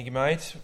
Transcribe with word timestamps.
Thank 0.00 0.06
you, 0.06 0.12
mate. 0.12 0.54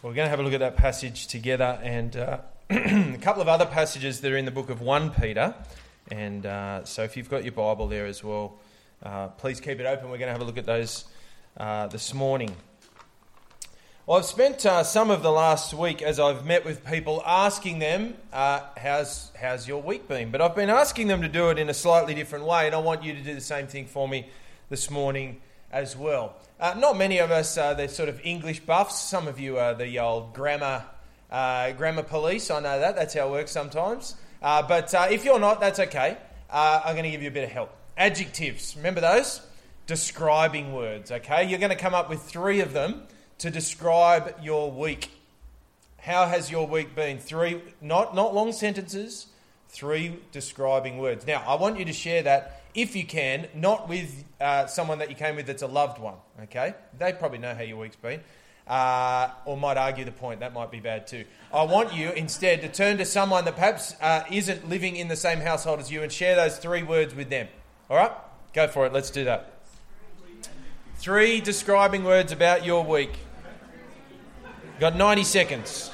We're 0.00 0.14
going 0.14 0.26
to 0.26 0.30
have 0.30 0.38
a 0.38 0.44
look 0.44 0.52
at 0.52 0.60
that 0.60 0.76
passage 0.76 1.26
together 1.26 1.76
and 1.82 2.16
uh, 2.16 2.38
a 2.70 3.18
couple 3.20 3.42
of 3.42 3.48
other 3.48 3.66
passages 3.66 4.20
that 4.20 4.30
are 4.30 4.36
in 4.36 4.44
the 4.44 4.52
book 4.52 4.70
of 4.70 4.80
1 4.80 5.10
Peter. 5.10 5.56
And 6.08 6.46
uh, 6.46 6.84
so 6.84 7.02
if 7.02 7.16
you've 7.16 7.28
got 7.28 7.42
your 7.42 7.50
Bible 7.50 7.88
there 7.88 8.06
as 8.06 8.22
well, 8.22 8.60
uh, 9.02 9.26
please 9.26 9.60
keep 9.60 9.80
it 9.80 9.86
open. 9.86 10.04
We're 10.04 10.18
going 10.18 10.28
to 10.28 10.32
have 10.32 10.40
a 10.40 10.44
look 10.44 10.56
at 10.56 10.66
those 10.66 11.04
uh, 11.56 11.88
this 11.88 12.14
morning. 12.14 12.54
Well, 14.06 14.18
I've 14.18 14.24
spent 14.24 14.64
uh, 14.64 14.84
some 14.84 15.10
of 15.10 15.24
the 15.24 15.32
last 15.32 15.74
week 15.74 16.00
as 16.00 16.20
I've 16.20 16.46
met 16.46 16.64
with 16.64 16.86
people 16.86 17.24
asking 17.26 17.80
them, 17.80 18.14
uh, 18.32 18.60
how's, 18.76 19.32
how's 19.34 19.66
your 19.66 19.82
week 19.82 20.06
been? 20.06 20.30
But 20.30 20.40
I've 20.40 20.54
been 20.54 20.70
asking 20.70 21.08
them 21.08 21.22
to 21.22 21.28
do 21.28 21.50
it 21.50 21.58
in 21.58 21.68
a 21.68 21.74
slightly 21.74 22.14
different 22.14 22.44
way, 22.44 22.66
and 22.66 22.74
I 22.76 22.78
want 22.78 23.02
you 23.02 23.14
to 23.14 23.20
do 23.20 23.34
the 23.34 23.40
same 23.40 23.66
thing 23.66 23.86
for 23.86 24.06
me 24.06 24.28
this 24.68 24.92
morning 24.92 25.40
as 25.72 25.96
well. 25.96 26.36
Uh, 26.58 26.74
not 26.76 26.96
many 26.96 27.18
of 27.18 27.30
us 27.30 27.56
are 27.56 27.74
the 27.74 27.88
sort 27.88 28.08
of 28.08 28.20
English 28.24 28.60
buffs. 28.60 29.00
Some 29.00 29.28
of 29.28 29.40
you 29.40 29.58
are 29.58 29.74
the 29.74 29.98
old 29.98 30.34
grammar, 30.34 30.84
uh, 31.30 31.72
grammar 31.72 32.02
police. 32.02 32.50
I 32.50 32.60
know 32.60 32.80
that. 32.80 32.96
That's 32.96 33.14
how 33.14 33.28
it 33.28 33.30
works 33.30 33.50
sometimes. 33.50 34.16
Uh, 34.42 34.62
but 34.62 34.94
uh, 34.94 35.08
if 35.10 35.24
you're 35.24 35.38
not, 35.38 35.60
that's 35.60 35.78
okay. 35.78 36.16
Uh, 36.50 36.82
I'm 36.84 36.94
going 36.94 37.04
to 37.04 37.10
give 37.10 37.22
you 37.22 37.28
a 37.28 37.32
bit 37.32 37.44
of 37.44 37.50
help. 37.50 37.74
Adjectives. 37.96 38.74
Remember 38.76 39.00
those? 39.00 39.40
Describing 39.86 40.72
words, 40.72 41.10
okay? 41.10 41.48
You're 41.48 41.58
going 41.58 41.70
to 41.70 41.76
come 41.76 41.94
up 41.94 42.08
with 42.08 42.22
three 42.22 42.60
of 42.60 42.72
them 42.72 43.02
to 43.38 43.50
describe 43.50 44.34
your 44.42 44.70
week. 44.70 45.10
How 45.98 46.26
has 46.26 46.50
your 46.50 46.66
week 46.66 46.94
been? 46.94 47.18
Three, 47.18 47.60
not, 47.80 48.14
not 48.14 48.34
long 48.34 48.52
sentences, 48.52 49.26
three 49.68 50.18
describing 50.32 50.98
words. 50.98 51.26
Now, 51.26 51.42
I 51.46 51.54
want 51.56 51.78
you 51.78 51.84
to 51.84 51.92
share 51.92 52.22
that 52.22 52.59
if 52.74 52.96
you 52.96 53.04
can, 53.04 53.48
not 53.54 53.88
with 53.88 54.24
uh, 54.40 54.66
someone 54.66 54.98
that 54.98 55.10
you 55.10 55.16
came 55.16 55.36
with 55.36 55.46
that's 55.46 55.62
a 55.62 55.66
loved 55.66 55.98
one, 55.98 56.16
okay? 56.44 56.74
They 56.98 57.12
probably 57.12 57.38
know 57.38 57.54
how 57.54 57.62
your 57.62 57.78
week's 57.78 57.96
been. 57.96 58.20
Uh, 58.66 59.30
or 59.46 59.56
might 59.56 59.76
argue 59.76 60.04
the 60.04 60.12
point, 60.12 60.40
that 60.40 60.52
might 60.52 60.70
be 60.70 60.78
bad 60.78 61.06
too. 61.06 61.24
I 61.52 61.64
want 61.64 61.92
you 61.92 62.12
instead 62.12 62.60
to 62.62 62.68
turn 62.68 62.98
to 62.98 63.04
someone 63.04 63.44
that 63.46 63.54
perhaps 63.54 63.96
uh, 64.00 64.22
isn't 64.30 64.68
living 64.68 64.94
in 64.94 65.08
the 65.08 65.16
same 65.16 65.40
household 65.40 65.80
as 65.80 65.90
you 65.90 66.02
and 66.02 66.12
share 66.12 66.36
those 66.36 66.56
three 66.58 66.84
words 66.84 67.14
with 67.14 67.30
them. 67.30 67.48
All 67.88 67.96
right? 67.96 68.12
Go 68.52 68.68
for 68.68 68.86
it. 68.86 68.92
Let's 68.92 69.10
do 69.10 69.24
that. 69.24 69.60
Three 70.98 71.40
describing 71.40 72.04
words 72.04 72.30
about 72.30 72.64
your 72.64 72.84
week. 72.84 73.10
Got 74.78 74.96
90 74.96 75.24
seconds. 75.24 75.90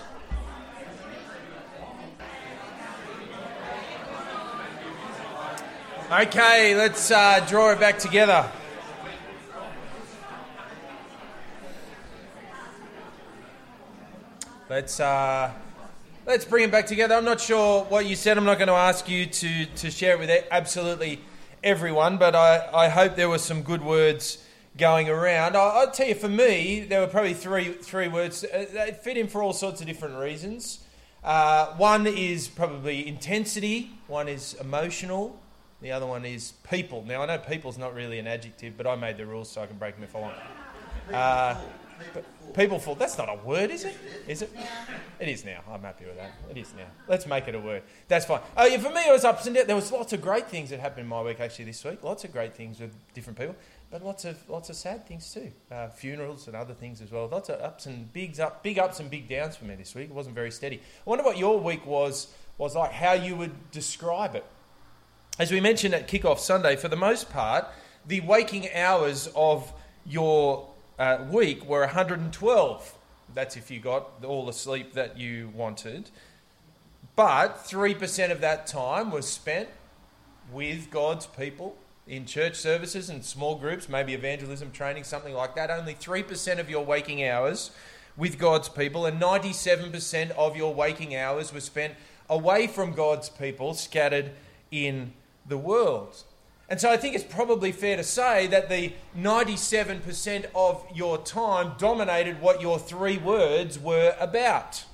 Okay, 6.09 6.77
let's 6.77 7.11
uh, 7.11 7.45
draw 7.49 7.73
it 7.73 7.81
back 7.81 7.99
together. 7.99 8.49
Let's 14.71 15.01
uh, 15.01 15.51
let's 16.25 16.45
bring 16.45 16.63
it 16.63 16.71
back 16.71 16.87
together. 16.87 17.17
I'm 17.17 17.25
not 17.25 17.41
sure 17.41 17.83
what 17.87 18.07
you 18.07 18.15
said. 18.15 18.39
I'm 18.39 18.45
not 18.45 18.59
going 18.59 18.69
to 18.69 18.75
ask 18.75 19.09
you 19.09 19.27
to, 19.27 19.67
to 19.67 19.91
share 19.91 20.13
it 20.13 20.21
with 20.21 20.31
absolutely 20.53 21.23
everyone, 21.65 22.19
but 22.19 22.37
I, 22.37 22.69
I 22.73 22.89
hope 22.89 23.17
there 23.17 23.29
were 23.29 23.39
some 23.39 23.63
good 23.63 23.83
words 23.83 24.39
going 24.79 25.09
around. 25.09 25.57
I, 25.57 25.87
will 25.87 25.91
tell 25.91 26.07
you, 26.07 26.15
for 26.15 26.29
me, 26.29 26.87
there 26.89 27.01
were 27.01 27.09
probably 27.09 27.35
three 27.35 27.73
three 27.73 28.07
words. 28.07 28.43
They 28.43 28.97
fit 29.03 29.17
in 29.17 29.27
for 29.27 29.43
all 29.43 29.53
sorts 29.53 29.81
of 29.81 29.89
different 29.89 30.21
reasons. 30.21 30.85
Uh, 31.25 31.75
one 31.79 32.07
is 32.07 32.47
probably 32.47 33.09
intensity. 33.09 33.91
One 34.07 34.29
is 34.29 34.55
emotional. 34.61 35.41
The 35.83 35.93
other 35.93 36.07
one 36.07 36.25
is 36.25 36.53
people. 36.71 37.05
Now, 37.07 37.23
I 37.23 37.27
know 37.27 37.39
people's 37.39 37.77
not 37.77 37.95
really 37.95 38.19
an 38.19 38.27
adjective, 38.27 38.77
but 38.77 38.87
I 38.87 38.97
made 38.97 39.19
the 39.19 39.27
rules 39.27 39.51
so 39.51 39.63
I 39.63 39.67
can 39.67 39.77
break 39.77 39.95
them 39.95 40.05
if 40.05 40.17
I 40.17 40.21
want. 40.21 40.35
Uh, 41.13 41.55
peopleful, 42.55 42.95
that's 42.95 43.19
not 43.19 43.29
a 43.29 43.37
word, 43.45 43.71
is 43.71 43.85
it? 43.85 43.95
Is 44.27 44.43
it? 44.43 44.51
It 45.21 45.29
is 45.29 45.45
now. 45.45 45.61
I'm 45.71 45.83
happy 45.83 46.07
with 46.07 46.17
that. 46.17 46.33
It 46.51 46.57
is 46.57 46.73
now. 46.75 46.87
Let's 47.09 47.27
make 47.27 47.47
it 47.49 47.55
a 47.55 47.61
word. 47.61 47.83
That's 48.09 48.25
fine. 48.25 48.41
Oh, 48.57 48.67
yeah, 48.67 48.79
for 48.79 48.91
me, 48.91 49.03
it 49.07 49.13
was 49.13 49.25
ups 49.25 49.47
and 49.47 49.55
downs. 49.55 49.67
There 49.67 49.77
was 49.77 49.93
lots 49.93 50.13
of 50.13 50.23
great 50.23 50.49
things 50.49 50.71
that 50.71 50.81
happened 50.81 51.03
in 51.03 51.09
my 51.09 51.23
week 51.23 51.41
actually 51.41 51.67
this 51.67 51.85
week. 51.85 52.03
Lots 52.03 52.25
of 52.25 52.33
great 52.33 52.55
things 52.55 52.81
with 52.81 52.95
different 53.13 53.39
people, 53.39 53.55
but 53.91 54.05
lots 54.05 54.25
of 54.25 54.37
lots 54.49 54.71
of 54.71 54.77
sad 54.77 55.07
things 55.07 55.33
too. 55.33 55.53
Uh, 55.71 55.89
funerals 55.89 56.47
and 56.47 56.57
other 56.57 56.75
things 56.75 57.01
as 57.01 57.11
well. 57.11 57.29
Lots 57.29 57.51
of 57.51 57.61
ups 57.61 57.87
and 57.87 58.13
bigs 58.13 58.41
up, 58.41 58.63
big 58.63 58.79
ups 58.79 59.01
and 59.01 59.11
big 59.11 59.29
downs 59.29 59.57
for 59.57 59.67
me 59.67 59.75
this 59.75 59.95
week. 59.95 60.11
It 60.11 60.15
wasn't 60.15 60.35
very 60.35 60.51
steady. 60.51 60.77
I 61.07 61.11
wonder 61.11 61.25
what 61.25 61.39
your 61.39 61.61
week 61.61 61.87
was 61.87 62.35
was 62.59 62.75
like. 62.75 62.93
How 62.93 63.13
you 63.13 63.37
would 63.37 63.71
describe 63.71 64.35
it. 64.35 64.45
As 65.39 65.53
we 65.53 65.61
mentioned 65.61 65.93
at 65.93 66.09
Kickoff 66.09 66.39
Sunday, 66.39 66.77
for 66.77 66.89
the 66.89 66.97
most 66.97 67.29
part, 67.29 67.67
the 68.07 68.21
waking 68.23 68.73
hours 68.73 69.29
of 69.37 69.71
your 70.07 70.67
uh, 70.99 71.19
week 71.31 71.67
were 71.67 71.81
112. 71.81 72.95
That's 73.35 73.55
if 73.55 73.71
you 73.71 73.79
got 73.79 74.25
all 74.25 74.47
the 74.47 74.55
sleep 74.55 74.95
that 74.95 75.19
you 75.19 75.51
wanted. 75.55 76.09
But 77.17 77.67
3% 77.67 78.31
of 78.31 78.41
that 78.41 78.67
time 78.67 79.11
was 79.11 79.29
spent 79.29 79.69
with 80.51 80.91
God's 80.91 81.27
people 81.27 81.77
in 82.07 82.25
church 82.25 82.55
services 82.55 83.11
and 83.11 83.23
small 83.23 83.57
groups, 83.57 83.91
maybe 83.91 84.15
evangelism 84.15 84.71
training, 84.71 85.05
something 85.05 85.35
like 85.35 85.55
that. 85.55 85.71
Only 85.71 85.93
3% 85.93 86.59
of 86.59 86.71
your 86.71 86.83
waking 86.83 87.23
hours 87.23 87.73
with 88.17 88.39
God's 88.39 88.71
people, 88.71 89.05
and 89.05 89.21
97% 89.21 90.31
of 90.31 90.57
your 90.57 90.73
waking 90.73 91.15
hours 91.15 91.53
was 91.53 91.65
spent 91.65 91.93
away 92.31 92.67
from 92.67 92.95
God's 92.95 93.29
people, 93.29 93.75
scattered 93.75 94.31
in 94.71 95.13
the 95.49 95.59
world. 95.59 96.25
And 96.69 96.81
so 96.81 96.91
I 96.91 96.97
think 96.97 97.15
it's 97.15 97.25
probably 97.25 97.71
fair 97.71 97.97
to 97.97 98.03
say 98.03 98.49
that 98.49 98.69
the 98.69 98.93
97% 99.17 100.47
of 100.55 100.85
your 100.93 101.19
time 101.19 101.73
dominated 101.79 102.41
what 102.41 102.61
your 102.61 102.79
three 102.79 103.19
words 103.19 103.79
were 103.79 104.17
about. 104.19 104.85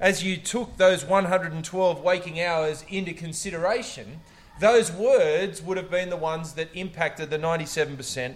As 0.00 0.24
you 0.24 0.36
took 0.36 0.76
those 0.76 1.04
112 1.04 2.00
waking 2.00 2.40
hours 2.40 2.84
into 2.88 3.12
consideration, 3.12 4.20
those 4.58 4.90
words 4.90 5.60
would 5.60 5.76
have 5.76 5.90
been 5.90 6.10
the 6.10 6.16
ones 6.16 6.54
that 6.54 6.68
impacted 6.74 7.30
the 7.30 7.38
97% 7.38 8.34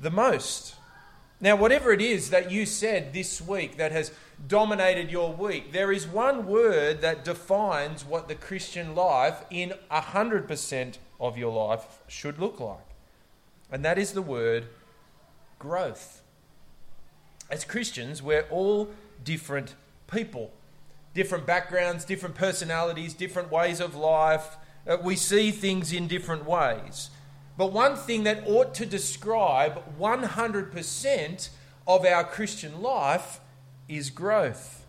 the 0.00 0.10
most. 0.10 0.76
Now, 1.40 1.56
whatever 1.56 1.92
it 1.92 2.00
is 2.00 2.30
that 2.30 2.50
you 2.50 2.64
said 2.64 3.12
this 3.12 3.40
week 3.40 3.76
that 3.76 3.92
has 3.92 4.12
dominated 4.46 5.10
your 5.10 5.32
week, 5.32 5.72
there 5.72 5.92
is 5.92 6.06
one 6.06 6.46
word 6.46 7.00
that 7.00 7.24
defines 7.24 8.04
what 8.04 8.28
the 8.28 8.34
Christian 8.34 8.94
life 8.94 9.44
in 9.50 9.74
100% 9.90 10.98
of 11.18 11.38
your 11.38 11.52
life 11.52 11.98
should 12.06 12.38
look 12.38 12.60
like. 12.60 12.78
And 13.70 13.84
that 13.84 13.98
is 13.98 14.12
the 14.12 14.22
word 14.22 14.66
growth. 15.58 16.22
As 17.50 17.64
Christians, 17.64 18.22
we're 18.22 18.46
all 18.50 18.90
different 19.24 19.74
people, 20.10 20.52
different 21.14 21.46
backgrounds, 21.46 22.04
different 22.04 22.34
personalities, 22.34 23.14
different 23.14 23.50
ways 23.50 23.80
of 23.80 23.94
life. 23.94 24.56
Uh, 24.86 24.98
we 25.02 25.16
see 25.16 25.50
things 25.50 25.92
in 25.92 26.06
different 26.06 26.44
ways. 26.44 27.10
But 27.56 27.72
one 27.72 27.96
thing 27.96 28.24
that 28.24 28.46
ought 28.46 28.74
to 28.74 28.86
describe 28.86 29.82
100% 29.98 31.48
of 31.86 32.04
our 32.04 32.24
Christian 32.24 32.82
life 32.82 33.40
is 33.88 34.10
growth. 34.10 34.84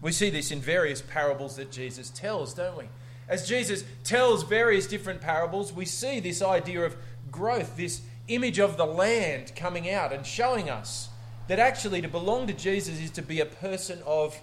We 0.00 0.12
see 0.12 0.30
this 0.30 0.50
in 0.50 0.60
various 0.60 1.00
parables 1.00 1.56
that 1.56 1.70
Jesus 1.70 2.10
tells, 2.10 2.54
don't 2.54 2.76
we? 2.76 2.84
As 3.28 3.48
Jesus 3.48 3.84
tells 4.02 4.42
various 4.42 4.86
different 4.86 5.20
parables, 5.20 5.72
we 5.72 5.86
see 5.86 6.20
this 6.20 6.42
idea 6.42 6.84
of 6.84 6.96
growth, 7.30 7.76
this 7.76 8.02
image 8.28 8.58
of 8.58 8.76
the 8.76 8.86
land 8.86 9.52
coming 9.56 9.90
out 9.90 10.12
and 10.12 10.26
showing 10.26 10.68
us 10.68 11.08
that 11.48 11.58
actually 11.58 12.02
to 12.02 12.08
belong 12.08 12.46
to 12.46 12.52
Jesus 12.52 13.00
is 13.00 13.10
to 13.12 13.22
be 13.22 13.40
a 13.40 13.46
person 13.46 14.00
of 14.06 14.38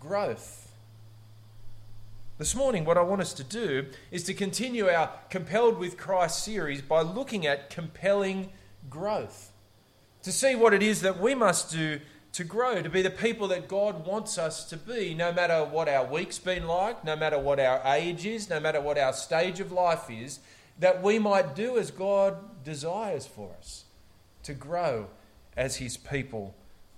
growth. 0.00 0.72
This 2.38 2.54
morning, 2.54 2.84
what 2.84 2.98
I 2.98 3.02
want 3.02 3.22
us 3.22 3.32
to 3.34 3.44
do 3.44 3.86
is 4.10 4.24
to 4.24 4.34
continue 4.34 4.88
our 4.88 5.10
Compelled 5.30 5.78
with 5.78 5.96
Christ 5.96 6.44
series 6.44 6.82
by 6.82 7.00
looking 7.00 7.46
at 7.46 7.70
compelling 7.70 8.50
growth. 8.90 9.52
To 10.22 10.32
see 10.32 10.54
what 10.54 10.74
it 10.74 10.82
is 10.82 11.00
that 11.00 11.18
we 11.18 11.34
must 11.34 11.70
do 11.70 12.00
to 12.36 12.44
grow, 12.44 12.82
to 12.82 12.90
be 12.90 13.00
the 13.00 13.08
people 13.08 13.48
that 13.48 13.66
God 13.66 14.04
wants 14.04 14.36
us 14.36 14.68
to 14.68 14.76
be, 14.76 15.14
no 15.14 15.32
matter 15.32 15.64
what 15.64 15.88
our 15.88 16.04
week's 16.04 16.38
been 16.38 16.66
like, 16.66 17.02
no 17.02 17.16
matter 17.16 17.38
what 17.38 17.58
our 17.58 17.80
age 17.86 18.26
is, 18.26 18.50
no 18.50 18.60
matter 18.60 18.78
what 18.78 18.98
our 18.98 19.14
stage 19.14 19.58
of 19.58 19.72
life 19.72 20.10
is, 20.10 20.40
that 20.78 21.02
we 21.02 21.18
might 21.18 21.54
do 21.54 21.78
as 21.78 21.90
God 21.90 22.36
desires 22.62 23.26
for 23.26 23.52
us, 23.58 23.84
to 24.42 24.52
grow 24.52 25.06
as 25.56 25.76
His 25.76 25.96
people, 25.96 26.54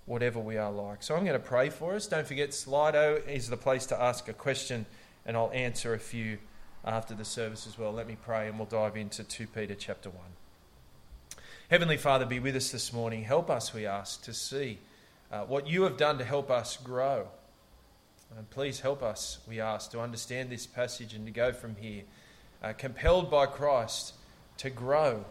whatever 0.07 0.41
we 0.41 0.57
are 0.57 0.73
like. 0.73 1.05
So 1.05 1.15
I'm 1.15 1.25
going 1.25 1.41
to 1.41 1.47
pray 1.47 1.71
for 1.71 1.95
us. 1.95 2.09
Don't 2.09 2.27
forget, 2.27 2.51
Slido 2.51 3.25
is 3.29 3.49
the 3.49 3.57
place 3.57 3.87
to 3.87 4.03
ask 4.03 4.27
a 4.27 4.33
question 4.33 4.87
and 5.25 5.37
I'll 5.37 5.53
answer 5.53 5.95
a 5.95 6.01
few 6.01 6.39
after 6.85 7.15
the 7.15 7.25
service 7.25 7.65
as 7.69 7.79
well. 7.79 7.93
Let 7.93 8.09
me 8.09 8.17
pray 8.21 8.49
and 8.49 8.59
we'll 8.59 8.67
dive 8.67 8.97
into 8.97 9.23
2 9.23 9.47
Peter 9.47 9.77
chapter 9.77 10.11
1. 10.11 10.21
Heavenly 11.71 11.97
Father, 11.97 12.25
be 12.25 12.41
with 12.41 12.57
us 12.57 12.73
this 12.73 12.93
morning. 12.93 13.23
Help 13.23 13.49
us, 13.49 13.73
we 13.73 13.87
ask, 13.87 14.25
to 14.25 14.35
see 14.35 14.81
uh, 15.31 15.43
what 15.43 15.67
you 15.67 15.83
have 15.83 15.97
done 15.97 16.19
to 16.19 16.25
help 16.25 16.51
us 16.51 16.77
grow. 16.77 17.29
And 18.37 18.49
please 18.51 18.81
help 18.81 19.03
us, 19.03 19.39
we 19.49 19.61
ask, 19.61 19.91
to 19.93 20.01
understand 20.01 20.51
this 20.51 20.67
passage 20.67 21.15
and 21.15 21.25
to 21.27 21.33
go 21.33 21.53
from 21.53 21.77
here, 21.77 22.03
uh, 22.63 22.73
compelled 22.73 23.31
by 23.31 23.47
Christ 23.47 24.15
to 24.59 24.71
grow 24.71 25.25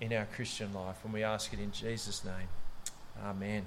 in 0.00 0.12
our 0.12 0.26
Christian 0.26 0.72
life. 0.72 0.96
And 1.04 1.12
we 1.12 1.22
ask 1.22 1.52
it 1.52 1.60
in 1.60 1.70
Jesus' 1.70 2.24
name. 2.24 2.48
Amen. 3.24 3.64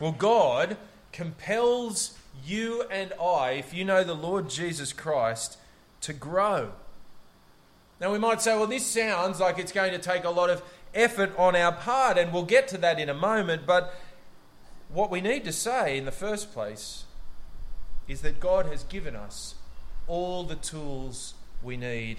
Well, 0.00 0.12
God 0.12 0.76
compels 1.12 2.18
you 2.44 2.84
and 2.90 3.12
I, 3.20 3.52
if 3.52 3.72
you 3.72 3.84
know 3.84 4.02
the 4.02 4.14
Lord 4.14 4.50
Jesus 4.50 4.92
Christ, 4.92 5.58
to 6.00 6.12
grow. 6.12 6.72
Now, 8.00 8.12
we 8.12 8.18
might 8.18 8.42
say, 8.42 8.56
well, 8.56 8.66
this 8.66 8.84
sounds 8.84 9.40
like 9.40 9.58
it's 9.58 9.72
going 9.72 9.92
to 9.92 9.98
take 9.98 10.24
a 10.24 10.30
lot 10.30 10.50
of 10.50 10.62
effort 10.94 11.32
on 11.36 11.54
our 11.56 11.72
part, 11.72 12.16
and 12.18 12.32
we'll 12.32 12.44
get 12.44 12.68
to 12.68 12.78
that 12.78 12.98
in 12.98 13.08
a 13.08 13.14
moment. 13.14 13.66
But 13.66 13.94
what 14.88 15.10
we 15.10 15.20
need 15.20 15.44
to 15.44 15.52
say 15.52 15.98
in 15.98 16.04
the 16.04 16.12
first 16.12 16.52
place 16.52 17.04
is 18.06 18.22
that 18.22 18.40
God 18.40 18.66
has 18.66 18.84
given 18.84 19.16
us 19.16 19.54
all 20.06 20.44
the 20.44 20.56
tools 20.56 21.34
we 21.62 21.76
need 21.76 22.18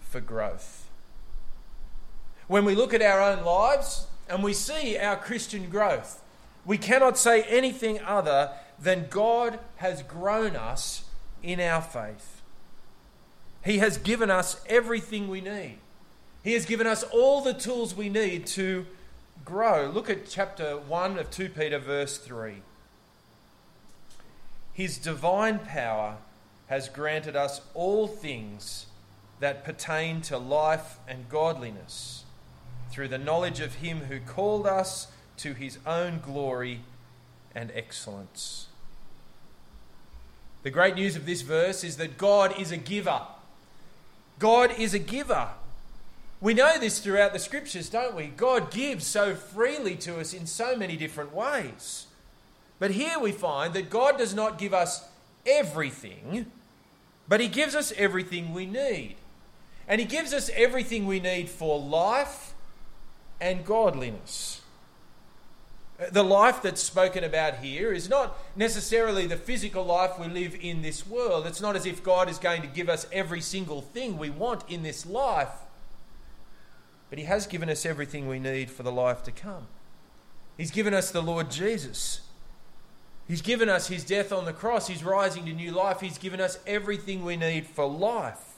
for 0.00 0.20
growth. 0.20 0.88
When 2.46 2.64
we 2.64 2.74
look 2.74 2.92
at 2.92 3.02
our 3.02 3.20
own 3.20 3.44
lives 3.44 4.06
and 4.28 4.42
we 4.42 4.52
see 4.52 4.98
our 4.98 5.16
Christian 5.16 5.70
growth, 5.70 6.22
we 6.64 6.78
cannot 6.78 7.16
say 7.16 7.42
anything 7.44 8.00
other 8.00 8.52
than 8.78 9.06
God 9.08 9.58
has 9.76 10.02
grown 10.02 10.56
us 10.56 11.04
in 11.42 11.60
our 11.60 11.82
faith. 11.82 12.42
He 13.64 13.78
has 13.78 13.98
given 13.98 14.30
us 14.30 14.60
everything 14.66 15.28
we 15.28 15.40
need. 15.40 15.79
He 16.42 16.54
has 16.54 16.64
given 16.64 16.86
us 16.86 17.02
all 17.02 17.42
the 17.42 17.52
tools 17.52 17.94
we 17.94 18.08
need 18.08 18.46
to 18.48 18.86
grow. 19.44 19.90
Look 19.90 20.08
at 20.08 20.28
chapter 20.28 20.76
1 20.76 21.18
of 21.18 21.30
2 21.30 21.50
Peter, 21.50 21.78
verse 21.78 22.16
3. 22.18 22.62
His 24.72 24.96
divine 24.96 25.58
power 25.58 26.16
has 26.68 26.88
granted 26.88 27.36
us 27.36 27.60
all 27.74 28.06
things 28.06 28.86
that 29.40 29.64
pertain 29.64 30.20
to 30.22 30.38
life 30.38 30.98
and 31.06 31.28
godliness 31.28 32.24
through 32.90 33.08
the 33.08 33.18
knowledge 33.18 33.60
of 33.60 33.76
Him 33.76 34.02
who 34.02 34.20
called 34.20 34.66
us 34.66 35.08
to 35.38 35.52
His 35.52 35.78
own 35.86 36.20
glory 36.20 36.80
and 37.54 37.70
excellence. 37.74 38.68
The 40.62 40.70
great 40.70 40.94
news 40.94 41.16
of 41.16 41.26
this 41.26 41.42
verse 41.42 41.82
is 41.84 41.96
that 41.96 42.18
God 42.18 42.58
is 42.58 42.70
a 42.70 42.76
giver. 42.76 43.22
God 44.38 44.78
is 44.78 44.94
a 44.94 44.98
giver. 44.98 45.48
We 46.40 46.54
know 46.54 46.78
this 46.78 47.00
throughout 47.00 47.32
the 47.32 47.38
scriptures, 47.38 47.90
don't 47.90 48.16
we? 48.16 48.28
God 48.28 48.70
gives 48.70 49.06
so 49.06 49.34
freely 49.34 49.96
to 49.96 50.18
us 50.18 50.32
in 50.32 50.46
so 50.46 50.76
many 50.76 50.96
different 50.96 51.34
ways. 51.34 52.06
But 52.78 52.92
here 52.92 53.18
we 53.18 53.32
find 53.32 53.74
that 53.74 53.90
God 53.90 54.16
does 54.16 54.34
not 54.34 54.58
give 54.58 54.72
us 54.72 55.06
everything, 55.44 56.46
but 57.28 57.40
He 57.40 57.48
gives 57.48 57.74
us 57.74 57.92
everything 57.96 58.54
we 58.54 58.64
need. 58.64 59.16
And 59.86 60.00
He 60.00 60.06
gives 60.06 60.32
us 60.32 60.50
everything 60.54 61.06
we 61.06 61.20
need 61.20 61.50
for 61.50 61.78
life 61.78 62.54
and 63.40 63.64
godliness 63.64 64.60
the 66.12 66.24
life 66.24 66.62
that's 66.62 66.82
spoken 66.82 67.24
about 67.24 67.56
here 67.56 67.92
is 67.92 68.08
not 68.08 68.38
necessarily 68.56 69.26
the 69.26 69.36
physical 69.36 69.84
life 69.84 70.18
we 70.18 70.28
live 70.28 70.56
in 70.58 70.80
this 70.80 71.06
world. 71.06 71.46
It's 71.46 71.60
not 71.60 71.76
as 71.76 71.84
if 71.84 72.02
God 72.02 72.28
is 72.30 72.38
going 72.38 72.62
to 72.62 72.68
give 72.68 72.88
us 72.88 73.06
every 73.12 73.40
single 73.40 73.82
thing 73.82 74.16
we 74.16 74.30
want 74.30 74.64
in 74.68 74.82
this 74.82 75.04
life. 75.04 75.50
But 77.10 77.18
He 77.18 77.26
has 77.26 77.46
given 77.46 77.68
us 77.68 77.84
everything 77.84 78.28
we 78.28 78.38
need 78.38 78.70
for 78.70 78.82
the 78.82 78.92
life 78.92 79.22
to 79.24 79.32
come. 79.32 79.66
He's 80.56 80.70
given 80.70 80.94
us 80.94 81.10
the 81.10 81.22
Lord 81.22 81.50
Jesus. 81.50 82.20
He's 83.26 83.42
given 83.42 83.68
us 83.68 83.88
His 83.88 84.04
death 84.04 84.32
on 84.32 84.44
the 84.44 84.52
cross, 84.52 84.86
He's 84.88 85.04
rising 85.04 85.44
to 85.46 85.52
new 85.52 85.72
life. 85.72 86.00
He's 86.00 86.18
given 86.18 86.40
us 86.40 86.58
everything 86.66 87.24
we 87.24 87.36
need 87.36 87.66
for 87.66 87.86
life. 87.86 88.54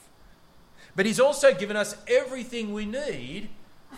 But 0.95 1.05
He's 1.05 1.19
also 1.19 1.53
given 1.53 1.75
us 1.75 1.97
everything 2.07 2.73
we 2.73 2.85
need 2.85 3.49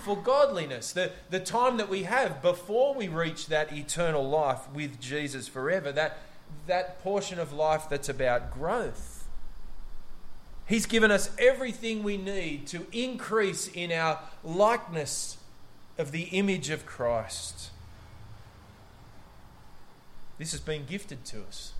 for 0.03 0.17
godliness, 0.17 0.91
the, 0.91 1.11
the 1.29 1.39
time 1.39 1.77
that 1.77 1.89
we 1.89 2.03
have 2.03 2.41
before 2.41 2.93
we 2.93 3.07
reach 3.07 3.47
that 3.47 3.71
eternal 3.71 4.27
life 4.27 4.69
with 4.73 4.99
Jesus 4.99 5.47
forever, 5.47 5.91
that, 5.91 6.17
that 6.67 7.01
portion 7.01 7.39
of 7.39 7.53
life 7.53 7.87
that's 7.89 8.09
about 8.09 8.51
growth. 8.51 9.14
He's 10.67 10.85
given 10.85 11.11
us 11.11 11.29
everything 11.37 12.01
we 12.01 12.17
need 12.17 12.65
to 12.67 12.87
increase 12.91 13.67
in 13.67 13.91
our 13.91 14.19
likeness 14.43 15.37
of 15.97 16.11
the 16.11 16.23
image 16.23 16.69
of 16.69 16.85
Christ. 16.85 17.69
This 20.37 20.51
has 20.51 20.59
been 20.59 20.85
gifted 20.85 21.23
to 21.25 21.43
us. 21.43 21.73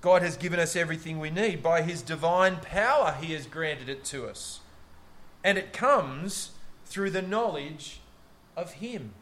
God 0.00 0.22
has 0.22 0.36
given 0.36 0.60
us 0.60 0.76
everything 0.76 1.18
we 1.18 1.30
need. 1.30 1.62
By 1.62 1.82
His 1.82 2.02
divine 2.02 2.56
power, 2.56 3.16
He 3.20 3.32
has 3.32 3.46
granted 3.46 3.88
it 3.88 4.04
to 4.06 4.26
us. 4.26 4.60
And 5.42 5.56
it 5.56 5.72
comes 5.72 6.50
through 6.84 7.10
the 7.10 7.22
knowledge 7.22 8.00
of 8.56 8.74
Him. 8.74 9.12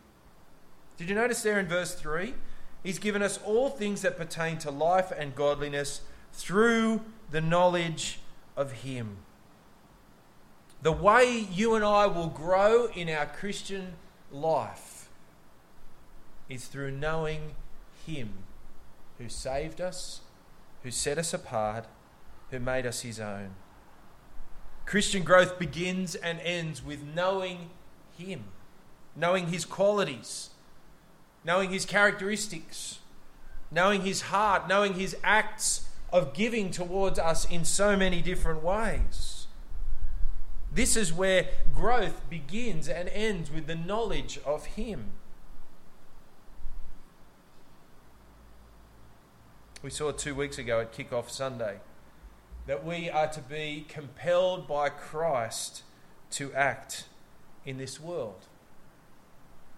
Did 0.96 1.08
you 1.08 1.14
notice 1.14 1.42
there 1.42 1.58
in 1.58 1.66
verse 1.66 1.94
3? 1.94 2.34
He's 2.82 2.98
given 2.98 3.22
us 3.22 3.38
all 3.44 3.70
things 3.70 4.02
that 4.02 4.16
pertain 4.16 4.58
to 4.58 4.70
life 4.70 5.12
and 5.16 5.34
godliness 5.34 6.02
through 6.32 7.02
the 7.30 7.40
knowledge 7.40 8.18
of 8.56 8.72
Him. 8.72 9.18
The 10.82 10.92
way 10.92 11.46
you 11.50 11.74
and 11.74 11.84
I 11.84 12.06
will 12.06 12.28
grow 12.28 12.86
in 12.86 13.08
our 13.08 13.26
Christian 13.26 13.94
life 14.30 15.08
is 16.48 16.66
through 16.66 16.90
knowing 16.90 17.54
Him 18.06 18.30
who 19.18 19.28
saved 19.28 19.80
us, 19.80 20.20
who 20.82 20.90
set 20.90 21.18
us 21.18 21.32
apart, 21.32 21.86
who 22.50 22.58
made 22.58 22.84
us 22.84 23.00
His 23.00 23.18
own. 23.18 23.50
Christian 24.86 25.22
growth 25.22 25.58
begins 25.58 26.14
and 26.14 26.38
ends 26.40 26.84
with 26.84 27.02
knowing 27.02 27.70
Him, 28.18 28.44
knowing 29.16 29.46
His 29.46 29.64
qualities, 29.64 30.50
knowing 31.44 31.70
His 31.70 31.86
characteristics, 31.86 32.98
knowing 33.70 34.02
His 34.02 34.22
heart, 34.22 34.68
knowing 34.68 34.94
His 34.94 35.16
acts 35.24 35.88
of 36.14 36.32
giving 36.32 36.70
towards 36.70 37.18
us 37.18 37.44
in 37.44 37.64
so 37.64 37.96
many 37.96 38.22
different 38.22 38.62
ways. 38.62 39.48
This 40.72 40.96
is 40.96 41.12
where 41.12 41.48
growth 41.74 42.30
begins 42.30 42.88
and 42.88 43.08
ends 43.08 43.50
with 43.50 43.66
the 43.66 43.74
knowledge 43.74 44.38
of 44.46 44.64
Him. 44.64 45.06
We 49.82 49.90
saw 49.90 50.12
two 50.12 50.36
weeks 50.36 50.56
ago 50.56 50.80
at 50.80 50.92
Kickoff 50.92 51.30
Sunday 51.30 51.78
that 52.68 52.86
we 52.86 53.10
are 53.10 53.28
to 53.32 53.40
be 53.40 53.84
compelled 53.88 54.68
by 54.68 54.90
Christ 54.90 55.82
to 56.30 56.52
act 56.54 57.06
in 57.66 57.76
this 57.76 57.98
world. 57.98 58.46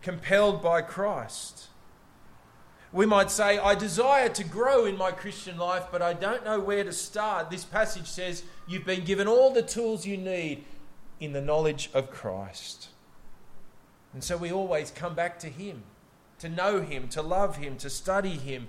Compelled 0.03 0.63
by 0.63 0.83
Christ. 0.83 1.69
We 2.93 3.07
might 3.07 3.31
say, 3.31 3.59
I 3.59 3.75
desire 3.75 4.29
to 4.31 4.45
grow 4.45 4.85
in 4.85 4.97
my 4.97 5.11
Christian 5.11 5.59
life, 5.59 5.87
but 5.91 6.03
I 6.03 6.13
don't 6.13 6.45
know 6.45 6.61
where 6.61 6.85
to 6.85 6.93
start. 6.93 7.51
This 7.51 7.65
passage 7.65 8.07
says, 8.07 8.45
You've 8.67 8.85
been 8.85 9.05
given 9.05 9.27
all 9.27 9.53
the 9.53 9.63
tools 9.63 10.07
you 10.07 10.17
need 10.17 10.65
in 11.21 11.33
the 11.33 11.41
knowledge 11.41 11.91
of 11.95 12.11
Christ. 12.11 12.89
And 14.13 14.23
so 14.23 14.37
we 14.37 14.53
always 14.53 14.91
come 14.91 15.15
back 15.15 15.39
to 15.41 15.49
Him, 15.49 15.83
to 16.39 16.49
know 16.49 16.81
Him, 16.81 17.09
to 17.09 17.23
love 17.23 17.57
Him, 17.57 17.77
to 17.79 17.91
study 17.91 18.37
Him. 18.37 18.69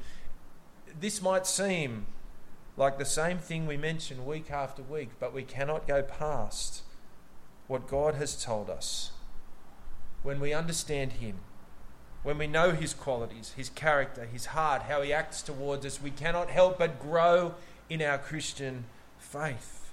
This 0.99 1.21
might 1.21 1.45
seem 1.45 2.07
like 2.75 2.97
the 2.97 3.05
same 3.05 3.39
thing 3.39 3.65
we 3.65 3.77
mention 3.77 4.25
week 4.25 4.51
after 4.51 4.81
week, 4.81 5.09
but 5.19 5.33
we 5.33 5.43
cannot 5.43 5.87
go 5.87 6.03
past 6.03 6.83
what 7.67 7.87
God 7.87 8.15
has 8.15 8.41
told 8.41 8.69
us. 8.69 9.11
When 10.23 10.39
we 10.39 10.53
understand 10.53 11.13
Him, 11.13 11.39
when 12.23 12.37
we 12.37 12.47
know 12.47 12.71
His 12.71 12.93
qualities, 12.93 13.53
His 13.55 13.69
character, 13.69 14.25
His 14.25 14.47
heart, 14.47 14.83
how 14.83 15.01
He 15.01 15.13
acts 15.13 15.41
towards 15.41 15.85
us, 15.85 16.01
we 16.01 16.11
cannot 16.11 16.49
help 16.49 16.79
but 16.79 16.99
grow 16.99 17.55
in 17.89 18.01
our 18.01 18.17
Christian 18.17 18.85
faith. 19.17 19.91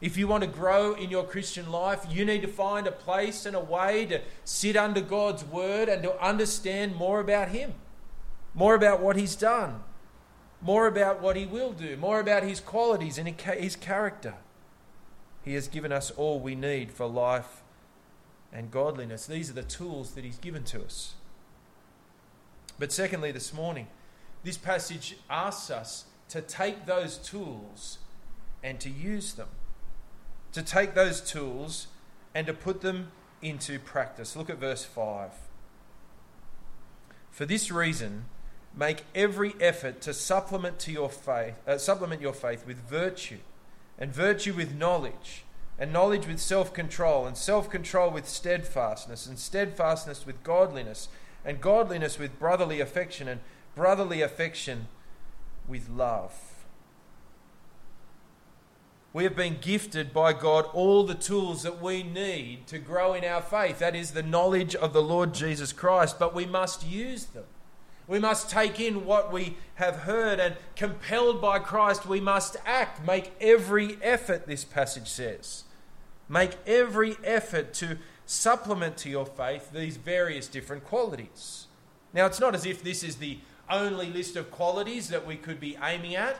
If 0.00 0.16
you 0.16 0.26
want 0.26 0.44
to 0.44 0.48
grow 0.48 0.94
in 0.94 1.10
your 1.10 1.24
Christian 1.24 1.70
life, 1.70 2.06
you 2.08 2.24
need 2.24 2.42
to 2.42 2.48
find 2.48 2.86
a 2.86 2.92
place 2.92 3.44
and 3.44 3.54
a 3.54 3.60
way 3.60 4.06
to 4.06 4.20
sit 4.44 4.76
under 4.76 5.00
God's 5.00 5.44
Word 5.44 5.88
and 5.88 6.02
to 6.02 6.24
understand 6.24 6.96
more 6.96 7.20
about 7.20 7.48
Him, 7.48 7.74
more 8.54 8.74
about 8.74 9.00
what 9.00 9.16
He's 9.16 9.36
done 9.36 9.82
more 10.62 10.86
about 10.86 11.20
what 11.20 11.36
he 11.36 11.46
will 11.46 11.72
do, 11.72 11.96
more 11.96 12.20
about 12.20 12.42
his 12.42 12.60
qualities 12.60 13.18
and 13.18 13.28
his 13.28 13.76
character. 13.76 14.34
He 15.42 15.54
has 15.54 15.68
given 15.68 15.90
us 15.90 16.10
all 16.10 16.38
we 16.38 16.54
need 16.54 16.92
for 16.92 17.06
life 17.06 17.62
and 18.52 18.70
godliness. 18.70 19.26
These 19.26 19.50
are 19.50 19.54
the 19.54 19.62
tools 19.62 20.12
that 20.12 20.24
he's 20.24 20.38
given 20.38 20.64
to 20.64 20.82
us. 20.82 21.14
But 22.80 22.90
secondly, 22.90 23.30
this 23.30 23.54
morning, 23.54 23.86
this 24.42 24.56
passage 24.56 25.16
asks 25.30 25.70
us 25.70 26.06
to 26.30 26.40
take 26.40 26.86
those 26.86 27.16
tools 27.16 27.98
and 28.60 28.80
to 28.80 28.90
use 28.90 29.34
them. 29.34 29.48
To 30.54 30.62
take 30.62 30.94
those 30.94 31.20
tools 31.20 31.86
and 32.34 32.48
to 32.48 32.52
put 32.52 32.80
them 32.80 33.12
into 33.40 33.78
practice. 33.78 34.34
Look 34.34 34.50
at 34.50 34.58
verse 34.58 34.84
5. 34.84 35.30
For 37.30 37.46
this 37.46 37.70
reason, 37.70 38.24
Make 38.74 39.04
every 39.14 39.54
effort 39.60 40.00
to 40.02 40.14
supplement 40.14 40.78
to 40.80 40.92
your 40.92 41.10
faith, 41.10 41.54
uh, 41.66 41.78
supplement 41.78 42.20
your 42.20 42.32
faith 42.32 42.66
with 42.66 42.76
virtue, 42.88 43.38
and 43.98 44.12
virtue 44.12 44.54
with 44.54 44.74
knowledge, 44.74 45.44
and 45.78 45.92
knowledge 45.92 46.26
with 46.26 46.40
self 46.40 46.72
control, 46.72 47.26
and 47.26 47.36
self 47.36 47.68
control 47.68 48.10
with 48.10 48.28
steadfastness, 48.28 49.26
and 49.26 49.38
steadfastness 49.38 50.24
with 50.24 50.42
godliness, 50.44 51.08
and 51.44 51.60
godliness 51.60 52.18
with 52.18 52.38
brotherly 52.38 52.80
affection, 52.80 53.28
and 53.28 53.40
brotherly 53.74 54.20
affection 54.22 54.88
with 55.68 55.88
love. 55.88 56.34
We 59.12 59.24
have 59.24 59.34
been 59.34 59.58
gifted 59.60 60.12
by 60.12 60.32
God 60.32 60.66
all 60.72 61.02
the 61.02 61.16
tools 61.16 61.64
that 61.64 61.82
we 61.82 62.04
need 62.04 62.68
to 62.68 62.78
grow 62.78 63.12
in 63.12 63.24
our 63.24 63.42
faith. 63.42 63.80
That 63.80 63.96
is 63.96 64.12
the 64.12 64.22
knowledge 64.22 64.76
of 64.76 64.92
the 64.92 65.02
Lord 65.02 65.34
Jesus 65.34 65.72
Christ, 65.72 66.18
but 66.18 66.32
we 66.32 66.46
must 66.46 66.86
use 66.86 67.24
them. 67.24 67.44
We 68.06 68.20
must 68.20 68.50
take 68.50 68.78
in 68.78 69.04
what 69.04 69.32
we 69.32 69.56
have 69.76 69.98
heard, 69.98 70.38
and 70.38 70.56
compelled 70.76 71.40
by 71.40 71.58
Christ, 71.58 72.06
we 72.06 72.20
must 72.20 72.56
act. 72.64 73.04
Make 73.04 73.32
every 73.40 73.98
effort, 74.02 74.46
this 74.46 74.64
passage 74.64 75.08
says. 75.08 75.64
Make 76.28 76.52
every 76.66 77.16
effort 77.24 77.74
to 77.74 77.98
supplement 78.30 78.96
to 78.96 79.10
your 79.10 79.26
faith 79.26 79.72
these 79.72 79.96
various 79.96 80.46
different 80.46 80.84
qualities. 80.84 81.66
Now, 82.12 82.26
it's 82.26 82.38
not 82.38 82.54
as 82.54 82.64
if 82.64 82.80
this 82.80 83.02
is 83.02 83.16
the 83.16 83.38
only 83.68 84.06
list 84.06 84.36
of 84.36 84.52
qualities 84.52 85.08
that 85.08 85.26
we 85.26 85.34
could 85.34 85.58
be 85.58 85.76
aiming 85.82 86.14
at. 86.14 86.36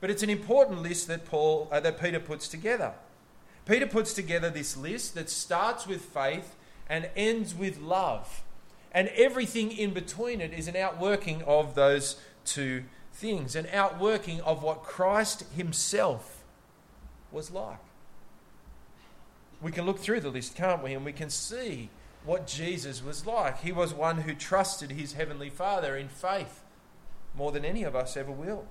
But 0.00 0.08
it's 0.08 0.22
an 0.22 0.30
important 0.30 0.82
list 0.82 1.08
that 1.08 1.24
Paul 1.24 1.68
uh, 1.72 1.80
that 1.80 2.00
Peter 2.00 2.20
puts 2.20 2.46
together. 2.46 2.92
Peter 3.66 3.86
puts 3.86 4.12
together 4.12 4.50
this 4.50 4.76
list 4.76 5.14
that 5.16 5.28
starts 5.28 5.84
with 5.86 6.02
faith 6.02 6.54
and 6.88 7.10
ends 7.16 7.54
with 7.54 7.80
love. 7.80 8.42
And 8.92 9.08
everything 9.08 9.72
in 9.72 9.92
between 9.92 10.40
it 10.40 10.52
is 10.52 10.68
an 10.68 10.76
outworking 10.76 11.42
of 11.42 11.74
those 11.74 12.20
two 12.44 12.84
things, 13.12 13.56
an 13.56 13.66
outworking 13.72 14.40
of 14.42 14.62
what 14.62 14.84
Christ 14.84 15.44
himself 15.56 16.44
was 17.32 17.50
like. 17.50 17.78
We 19.62 19.72
can 19.72 19.86
look 19.86 19.98
through 19.98 20.20
the 20.20 20.30
list, 20.30 20.56
can't 20.56 20.82
we? 20.82 20.92
And 20.92 21.04
we 21.04 21.12
can 21.12 21.30
see 21.30 21.88
what 22.24 22.46
Jesus 22.46 23.02
was 23.02 23.26
like. 23.26 23.60
He 23.60 23.72
was 23.72 23.94
one 23.94 24.22
who 24.22 24.34
trusted 24.34 24.90
his 24.90 25.12
heavenly 25.12 25.50
Father 25.50 25.96
in 25.96 26.08
faith 26.08 26.64
more 27.34 27.52
than 27.52 27.64
any 27.64 27.84
of 27.84 27.96
us 27.96 28.16
ever 28.16 28.32
will. 28.32 28.66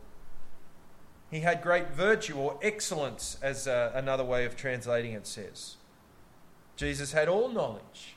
He 1.30 1.40
had 1.40 1.62
great 1.62 1.92
virtue 1.92 2.36
or 2.36 2.60
excellence, 2.62 3.38
as 3.42 3.68
uh, 3.68 3.92
another 3.96 4.24
way 4.24 4.44
of 4.46 4.58
translating 4.58 5.14
it 5.14 5.26
says. 5.26 5.78
Jesus 6.76 7.14
had 7.14 7.30
all 7.30 7.48
knowledge, 7.48 8.16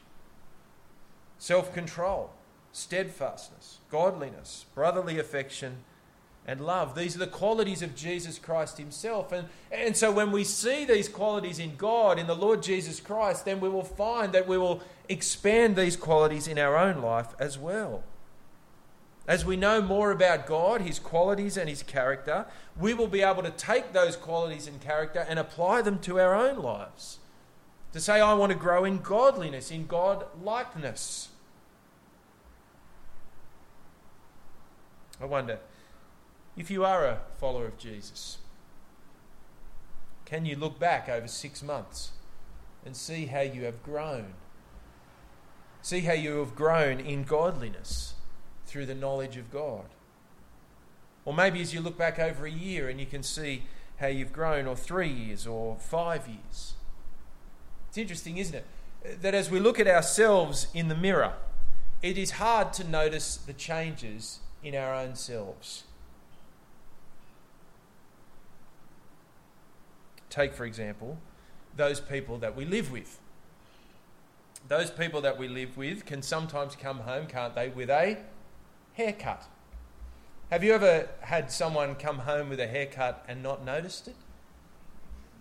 self 1.39 1.73
control, 1.73 2.33
steadfastness, 2.73 3.79
godliness, 3.89 4.67
brotherly 4.75 5.19
affection, 5.19 5.85
and 6.47 6.61
love. 6.61 6.95
These 6.95 7.17
are 7.17 7.21
the 7.21 7.27
qualities 7.27 7.83
of 7.83 7.97
Jesus 7.97 8.39
Christ 8.39 8.79
Himself. 8.79 9.33
And, 9.33 9.49
and 9.73 9.97
so 9.97 10.13
when 10.13 10.31
we 10.31 10.45
see 10.45 10.85
these 10.85 11.09
qualities 11.09 11.59
in 11.59 11.77
God, 11.77 12.19
in 12.19 12.27
the 12.27 12.37
Lord 12.37 12.63
Jesus 12.63 13.01
Christ, 13.01 13.45
then 13.45 13.61
we 13.61 13.69
will 13.69 13.85
find 13.85 14.33
that 14.33 14.47
we 14.47 14.59
will 14.59 14.83
expand 15.09 15.77
these 15.77 15.97
qualities 15.97 16.47
in 16.47 16.59
our 16.59 16.77
own 16.77 17.01
life 17.01 17.35
as 17.39 17.59
well. 17.59 18.03
As 19.27 19.45
we 19.45 19.57
know 19.57 19.81
more 19.81 20.11
about 20.11 20.47
God, 20.47 20.83
His 20.83 20.99
qualities, 20.99 21.57
and 21.57 21.69
His 21.69 21.83
character, 21.83 22.45
we 22.79 22.93
will 22.93 23.09
be 23.09 23.23
able 23.23 23.43
to 23.43 23.51
take 23.51 23.93
those 23.93 24.17
qualities 24.17 24.67
and 24.67 24.81
character 24.83 25.25
and 25.27 25.39
apply 25.39 25.81
them 25.81 25.99
to 26.01 26.21
our 26.21 26.35
own 26.35 26.59
lives. 26.59 27.21
To 27.93 28.01
say, 28.01 28.21
I 28.21 28.35
want 28.35 28.53
to 28.53 28.59
grow 28.59 28.85
in 28.85 28.99
godliness, 28.99 29.71
in 29.71 29.87
God 29.87 30.27
likeness. 30.43 31.29
I 35.23 35.25
wonder 35.25 35.59
if 36.57 36.71
you 36.71 36.85
are 36.85 37.05
a 37.05 37.21
follower 37.39 37.67
of 37.67 37.79
Jesus, 37.79 38.39
can 40.25 40.47
you 40.47 40.57
look 40.57 40.79
back 40.79 41.09
over 41.09 41.29
six 41.29 41.63
months 41.63 42.13
and 42.85 42.97
see 42.97 43.27
how 43.27 43.41
you 43.41 43.65
have 43.65 43.83
grown? 43.83 44.35
See 45.83 46.01
how 46.01 46.13
you 46.15 46.39
have 46.39 46.55
grown 46.55 47.01
in 47.01 47.25
godliness 47.25 48.15
through 48.67 48.87
the 48.87 48.95
knowledge 48.95 49.37
of 49.37 49.51
God. 49.51 49.87
Or 51.25 51.35
maybe 51.35 51.61
as 51.61 51.75
you 51.75 51.81
look 51.81 51.99
back 51.99 52.19
over 52.19 52.47
a 52.47 52.51
year 52.51 52.89
and 52.89 52.99
you 52.99 53.07
can 53.07 53.23
see 53.23 53.65
how 53.99 54.09
you've 54.09 54.33
grown, 54.33 54.67
or 54.67 54.75
three 54.75 55.09
years, 55.09 55.47
or 55.47 55.77
five 55.77 56.27
years. 56.27 56.75
It's 57.89 57.99
interesting, 57.99 58.39
isn't 58.39 58.55
it? 58.55 59.23
That 59.23 59.35
as 59.35 59.51
we 59.51 59.61
look 59.61 59.79
at 59.79 59.87
ourselves 59.87 60.67
in 60.75 60.89
the 60.89 60.97
mirror, 60.97 61.35
it 62.03 62.19
is 62.19 62.33
hard 62.33 62.73
to 62.75 62.85
notice 62.85 63.37
the 63.37 63.53
changes 63.53 64.41
in 64.63 64.75
our 64.75 64.95
own 64.95 65.15
selves. 65.15 65.85
Take, 70.35 70.53
for 70.53 70.65
example, 70.65 71.17
those 71.77 72.01
people 72.01 72.39
that 72.39 72.57
we 72.57 72.65
live 72.65 72.91
with. 72.91 73.21
Those 74.67 74.91
people 74.91 75.21
that 75.21 75.39
we 75.39 75.47
live 75.47 75.77
with 75.77 76.05
can 76.07 76.23
sometimes 76.23 76.75
come 76.75 76.99
home, 76.99 77.29
can't 77.29 77.55
they, 77.55 77.69
with 77.69 77.89
a 77.89 78.19
haircut. 78.95 79.45
Have 80.51 80.65
you 80.65 80.73
ever 80.73 81.09
had 81.21 81.53
someone 81.53 81.95
come 81.95 82.19
home 82.19 82.49
with 82.49 82.59
a 82.59 82.67
haircut 82.67 83.25
and 83.29 83.45
not 83.45 83.65
noticed 83.65 84.09
it? 84.09 84.17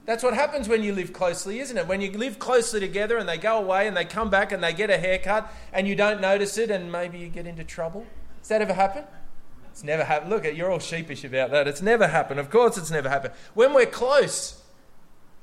That's 0.06 0.24
what 0.24 0.36
happens 0.36 0.70
when 0.70 0.84
you 0.84 0.94
live 0.94 1.12
closely, 1.12 1.60
isn't 1.60 1.76
it? 1.76 1.88
When 1.88 2.00
you 2.00 2.12
live 2.12 2.38
closely 2.38 2.80
together 2.80 3.18
and 3.18 3.28
they 3.28 3.40
go 3.40 3.58
away 3.58 3.88
and 3.88 3.98
they 3.98 4.06
come 4.06 4.30
back 4.30 4.52
and 4.52 4.64
they 4.64 4.74
get 4.74 4.92
a 4.92 5.00
haircut 5.00 5.52
and 5.72 5.88
you 5.88 5.96
don't 5.96 6.22
notice 6.22 6.56
it 6.60 6.70
and 6.70 6.92
maybe 6.92 7.18
you 7.18 7.30
get 7.30 7.48
into 7.48 7.64
trouble. 7.64 8.06
Does 8.42 8.50
that 8.50 8.62
ever 8.62 8.74
happen? 8.74 9.06
It's 9.72 9.84
never 9.84 10.04
happened. 10.04 10.30
Look, 10.30 10.46
you're 10.46 10.70
all 10.70 10.78
sheepish 10.78 11.24
about 11.24 11.50
that. 11.50 11.68
It's 11.68 11.82
never 11.82 12.06
happened. 12.06 12.40
Of 12.40 12.52
course, 12.52 12.78
it's 12.78 12.92
never 12.92 13.10
happened. 13.10 13.34
When 13.56 13.74
we're 13.74 13.88
close, 13.88 14.60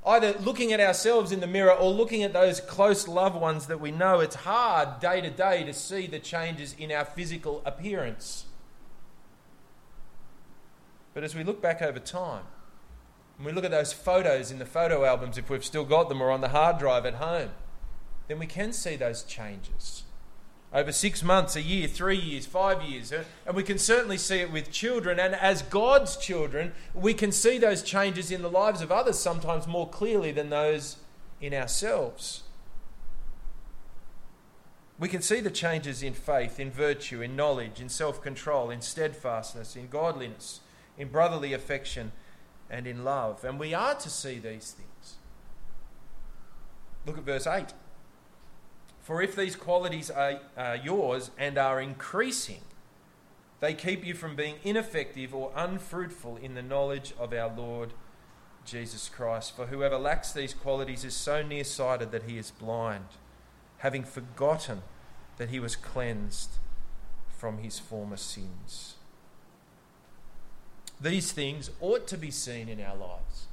either 0.06 0.32
looking 0.40 0.72
at 0.72 0.80
ourselves 0.80 1.32
in 1.32 1.40
the 1.40 1.46
mirror 1.46 1.72
or 1.72 1.90
looking 1.90 2.22
at 2.22 2.32
those 2.32 2.60
close 2.60 3.06
loved 3.06 3.36
ones 3.36 3.66
that 3.66 3.80
we 3.80 3.90
know, 3.90 4.20
it's 4.20 4.36
hard 4.36 5.00
day 5.00 5.20
to 5.20 5.30
day 5.30 5.64
to 5.64 5.72
see 5.74 6.06
the 6.06 6.18
changes 6.18 6.74
in 6.78 6.90
our 6.90 7.04
physical 7.04 7.62
appearance. 7.66 8.46
But 11.12 11.24
as 11.24 11.34
we 11.34 11.44
look 11.44 11.60
back 11.60 11.82
over 11.82 11.98
time, 11.98 12.44
and 13.36 13.46
we 13.46 13.52
look 13.52 13.64
at 13.64 13.70
those 13.70 13.92
photos 13.92 14.50
in 14.50 14.58
the 14.58 14.66
photo 14.66 15.04
albums, 15.04 15.36
if 15.36 15.50
we've 15.50 15.64
still 15.64 15.84
got 15.84 16.08
them 16.08 16.22
or 16.22 16.30
on 16.30 16.40
the 16.40 16.48
hard 16.48 16.78
drive 16.78 17.04
at 17.04 17.14
home, 17.14 17.50
then 18.28 18.38
we 18.38 18.46
can 18.46 18.72
see 18.72 18.96
those 18.96 19.22
changes 19.22 20.04
over 20.72 20.92
six 20.92 21.22
months, 21.22 21.56
a 21.56 21.62
year, 21.62 21.88
three 21.88 22.18
years, 22.18 22.46
five 22.46 22.82
years. 22.82 23.12
Uh, 23.12 23.24
and 23.44 23.56
we 23.56 23.62
can 23.62 23.78
certainly 23.78 24.16
see 24.16 24.36
it 24.36 24.52
with 24.52 24.70
children. 24.70 25.18
And 25.18 25.34
as 25.34 25.62
God's 25.62 26.16
children, 26.16 26.72
we 26.94 27.12
can 27.12 27.32
see 27.32 27.58
those 27.58 27.82
changes 27.82 28.30
in 28.30 28.42
the 28.42 28.50
lives 28.50 28.80
of 28.80 28.92
others 28.92 29.18
sometimes 29.18 29.66
more 29.66 29.88
clearly 29.88 30.30
than 30.30 30.50
those 30.50 30.98
in 31.40 31.52
ourselves. 31.52 32.44
We 34.98 35.08
can 35.08 35.22
see 35.22 35.40
the 35.40 35.50
changes 35.50 36.02
in 36.02 36.12
faith, 36.12 36.60
in 36.60 36.70
virtue, 36.70 37.22
in 37.22 37.34
knowledge, 37.34 37.80
in 37.80 37.88
self 37.88 38.22
control, 38.22 38.70
in 38.70 38.82
steadfastness, 38.82 39.74
in 39.74 39.88
godliness, 39.88 40.60
in 40.98 41.08
brotherly 41.08 41.52
affection, 41.52 42.12
and 42.68 42.86
in 42.86 43.02
love. 43.02 43.42
And 43.42 43.58
we 43.58 43.74
are 43.74 43.94
to 43.94 44.10
see 44.10 44.38
these 44.38 44.72
things. 44.72 45.16
Look 47.06 47.18
at 47.18 47.24
verse 47.24 47.46
8. 47.46 47.72
For 49.10 49.20
if 49.20 49.34
these 49.34 49.56
qualities 49.56 50.08
are, 50.08 50.38
yours 50.84 51.32
and 51.36 51.58
are 51.58 51.80
increasing, 51.80 52.60
they 53.58 53.74
keep 53.74 54.06
you 54.06 54.14
from 54.14 54.36
being 54.36 54.54
ineffective 54.62 55.34
or 55.34 55.50
unfruitful 55.56 56.36
in 56.36 56.54
the 56.54 56.62
knowledge 56.62 57.12
of 57.18 57.32
our 57.32 57.52
Lord 57.52 57.92
Jesus 58.64 59.08
Christ. 59.08 59.56
For 59.56 59.66
whoever 59.66 59.98
lacks 59.98 60.32
these 60.32 60.54
qualities 60.54 61.04
is 61.04 61.16
so 61.16 61.42
nearsighted 61.42 62.12
that 62.12 62.22
he 62.22 62.38
is 62.38 62.52
blind, 62.52 63.06
having 63.78 64.04
forgotten 64.04 64.82
that 65.38 65.48
he 65.48 65.58
was 65.58 65.74
cleansed 65.74 66.58
from 67.36 67.58
his 67.58 67.80
former 67.80 68.16
sins. 68.16 68.94
These 71.00 71.32
things 71.32 71.72
ought 71.80 72.06
to 72.06 72.16
be 72.16 72.30
seen 72.30 72.68
in 72.68 72.80
our 72.80 72.94
lives. 72.94 73.48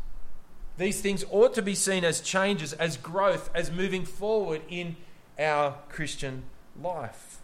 These 0.77 1.01
things 1.01 1.25
ought 1.31 1.55
to 1.55 1.63
be 1.63 1.73
seen 1.73 2.05
as 2.05 2.21
changes, 2.21 2.73
as 2.73 2.95
growth, 2.95 3.49
as 3.55 3.71
moving 3.71 4.05
forward 4.05 4.61
in 4.69 4.97
our 5.39 5.77
Christian 5.89 6.43
life. 6.81 7.39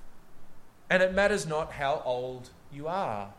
And 0.90 1.02
it 1.02 1.14
matters 1.14 1.48
not 1.48 1.74
how 1.74 2.02
old 2.06 2.50
you 2.72 2.88
are. 2.88 3.34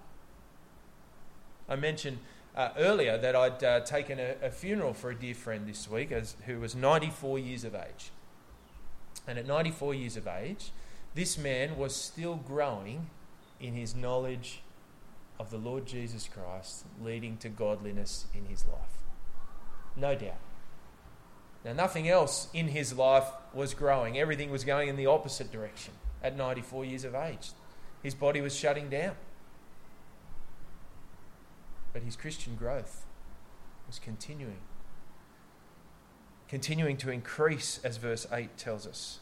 I 1.69 1.77
mentioned 1.77 2.19
uh, 2.57 2.71
earlier 2.79 3.19
that 3.19 3.35
I'd 3.35 3.65
uh, 3.65 3.81
taken 3.81 4.19
a, 4.19 4.37
a, 4.43 4.51
funeral 4.51 4.95
for 4.95 5.11
a 5.11 5.15
dear 5.15 5.35
friend 5.35 5.67
this 5.67 5.91
week 5.91 6.13
as, 6.13 6.37
who 6.47 6.61
was 6.61 6.75
94 6.75 7.39
years 7.39 7.65
of 7.65 7.75
age. 7.75 8.11
And 9.27 9.39
at 9.39 9.47
94 9.47 9.95
years 9.95 10.17
of 10.17 10.27
age, 10.27 10.71
this 11.15 11.39
man 11.39 11.77
was 11.77 11.97
still 11.97 12.37
growing 12.37 13.11
in 13.61 13.75
his 13.75 13.95
knowledge 13.95 14.63
of 15.39 15.51
the 15.51 15.59
Lord 15.59 15.87
Jesus 15.87 16.29
Christ, 16.29 16.85
leading 17.03 17.37
to 17.39 17.49
godliness 17.49 18.27
in 18.35 18.45
his 18.47 18.65
life. 18.67 19.03
No 19.97 20.15
doubt. 20.15 20.39
Now, 21.65 21.73
nothing 21.73 22.09
else 22.09 22.49
in 22.53 22.69
his 22.69 22.93
life 22.93 23.27
was 23.55 23.73
growing. 23.73 24.19
Everything 24.19 24.51
was 24.51 24.65
going 24.65 24.89
in 24.89 24.97
the 24.97 25.07
opposite 25.07 25.51
direction 25.51 25.95
at 26.23 26.37
94 26.37 26.85
years 26.85 27.05
of 27.05 27.15
age. 27.15 27.53
His 28.03 28.15
body 28.15 28.41
was 28.41 28.55
shutting 28.55 28.91
down. 28.91 29.15
But 31.93 32.03
his 32.03 32.17
Christian 32.17 32.57
growth 32.57 33.07
was 33.87 33.99
continuing. 33.99 34.61
continuing 36.49 36.97
to 36.99 37.11
increase, 37.11 37.81
as 37.83 37.97
verse 37.97 38.27
8 38.31 38.57
tells 38.57 38.87
us. 38.87 39.21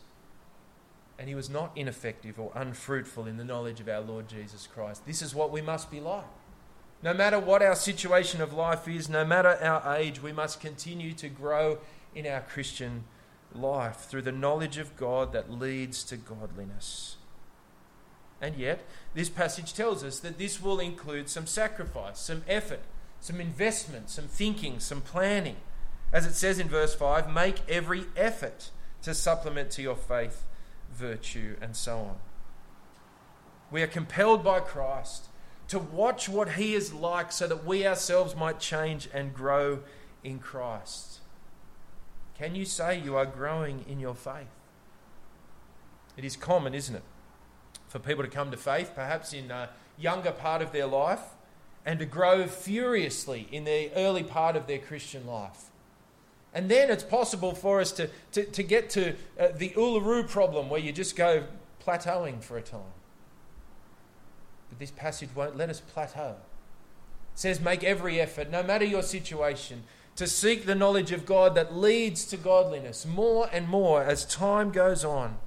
And 1.19 1.29
he 1.29 1.35
was 1.35 1.49
not 1.49 1.71
ineffective 1.77 2.39
or 2.39 2.51
unfruitful 2.55 3.27
in 3.27 3.37
the 3.37 3.45
knowledge 3.45 3.81
of 3.81 3.89
our 3.89 4.01
Lord 4.01 4.29
Jesus 4.29 4.67
Christ. 4.67 5.07
This 5.07 5.23
is 5.23 5.35
what 5.35 5.51
we 5.51 5.63
must 5.63 5.91
be 5.91 6.01
like. 6.01 6.25
No 7.03 7.15
matter 7.15 7.39
what 7.39 7.63
our 7.63 7.75
situation 7.75 8.41
of 8.41 8.53
life 8.53 8.87
is, 8.87 9.09
no 9.09 9.25
matter 9.25 9.57
our 9.63 9.97
age, 9.97 10.23
we 10.23 10.33
must 10.33 10.61
continue 10.61 11.13
to 11.15 11.29
grow 11.29 11.79
in 12.15 12.27
our 12.27 12.41
Christian 12.41 13.05
life 13.55 14.07
through 14.09 14.23
the 14.23 14.33
knowledge 14.33 14.79
of 14.79 14.97
God 14.97 15.33
that 15.33 15.51
leads 15.51 16.05
to 16.05 16.17
godliness. 16.17 17.17
And 18.41 18.57
yet, 18.57 18.85
this 19.15 19.29
passage 19.29 19.73
tells 19.73 20.03
us 20.03 20.19
that 20.21 20.39
this 20.39 20.61
will 20.61 20.81
include 20.81 21.29
some 21.29 21.47
sacrifice, 21.47 22.19
some 22.19 22.43
effort, 22.49 22.81
some 23.21 23.41
investment, 23.41 24.11
some 24.11 24.27
thinking, 24.27 24.81
some 24.81 25.01
planning. 25.01 25.57
As 26.13 26.27
it 26.27 26.35
says 26.35 26.59
in 26.59 26.69
verse 26.69 26.95
5, 26.95 27.33
make 27.33 27.61
every 27.69 28.05
effort 28.17 28.71
to 29.03 29.15
supplement 29.15 29.71
to 29.73 29.83
your 29.83 29.97
faith 29.97 30.45
virtue 30.93 31.57
and 31.61 31.77
so 31.77 31.99
on. 31.99 32.17
We 33.71 33.83
are 33.83 33.87
compelled 33.87 34.45
by 34.45 34.61
Christ 34.61 35.29
to 35.69 35.79
watch 35.79 36.29
what 36.29 36.51
he 36.53 36.75
is 36.75 36.93
like 36.93 37.33
so 37.33 37.47
that 37.47 37.65
we 37.65 37.87
ourselves 37.87 38.37
might 38.37 38.61
change 38.61 39.09
and 39.15 39.33
grow 39.33 39.81
in 40.23 40.39
Christ. 40.39 41.22
Can 42.39 42.55
you 42.55 42.65
say 42.65 42.99
you 42.99 43.17
are 43.17 43.27
growing 43.27 43.85
in 43.89 44.01
your 44.01 44.15
faith? 44.15 44.49
It 46.17 46.25
is 46.25 46.37
common, 46.37 46.75
isn't 46.75 46.95
it, 46.95 47.03
for 47.89 47.99
people 47.99 48.23
to 48.23 48.31
come 48.31 48.51
to 48.51 48.57
faith, 48.57 48.93
perhaps 48.95 49.33
in 49.33 49.51
a 49.51 49.71
younger 49.99 50.33
part 50.33 50.63
of 50.63 50.73
their 50.73 50.87
life, 50.87 51.21
and 51.85 51.99
to 51.99 52.07
grow 52.07 52.47
furiously 52.47 53.49
in 53.51 53.65
the 53.65 53.91
early 53.95 54.23
part 54.23 54.57
of 54.57 54.67
their 54.67 54.79
Christian 54.79 55.27
life. 55.27 55.71
And 56.55 56.71
then 56.71 56.91
it's 56.91 57.03
possible 57.03 57.55
for 57.55 57.81
us 57.81 57.93
to, 57.93 58.11
to, 58.33 58.45
to 58.45 58.63
get 58.63 58.91
to 58.91 59.15
uh, 59.39 59.49
the 59.57 59.71
Uluru 59.71 60.29
problem 60.29 60.69
where 60.69 60.81
you 60.81 60.93
just 60.93 61.17
go 61.17 61.45
plateauing 61.85 62.43
for 62.43 62.59
a 62.59 62.63
time. 62.63 62.93
But 64.69 64.79
this 64.79 64.91
passage 64.91 65.31
won't 65.35 65.57
let 65.57 65.71
us 65.71 65.81
plateau. 65.81 66.37
It 67.35 67.39
says, 67.39 67.61
make 67.61 67.83
every 67.83 68.21
effort, 68.21 68.51
no 68.51 68.63
matter 68.63 68.85
your 68.85 69.03
situation, 69.03 69.85
to 70.17 70.27
seek 70.27 70.67
the 70.67 70.75
knowledge 70.75 71.13
of 71.13 71.27
God 71.27 71.55
that 71.55 71.75
leads 71.75 72.25
to 72.27 72.37
godliness 72.37 73.07
more 73.07 73.49
and 73.53 73.69
more 73.69 74.03
as 74.03 74.25
time 74.25 74.71
goes 74.71 75.05
on. 75.05 75.39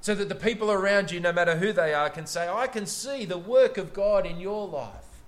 So 0.00 0.14
that 0.14 0.28
the 0.28 0.34
people 0.34 0.70
around 0.70 1.10
you, 1.10 1.20
no 1.20 1.32
matter 1.32 1.56
who 1.56 1.72
they 1.72 1.94
are, 1.94 2.10
can 2.10 2.26
say, 2.26 2.48
I 2.48 2.66
can 2.66 2.86
see 2.86 3.24
the 3.24 3.38
work 3.38 3.78
of 3.78 3.92
God 3.92 4.26
in 4.26 4.40
your 4.40 4.66
life, 4.66 5.22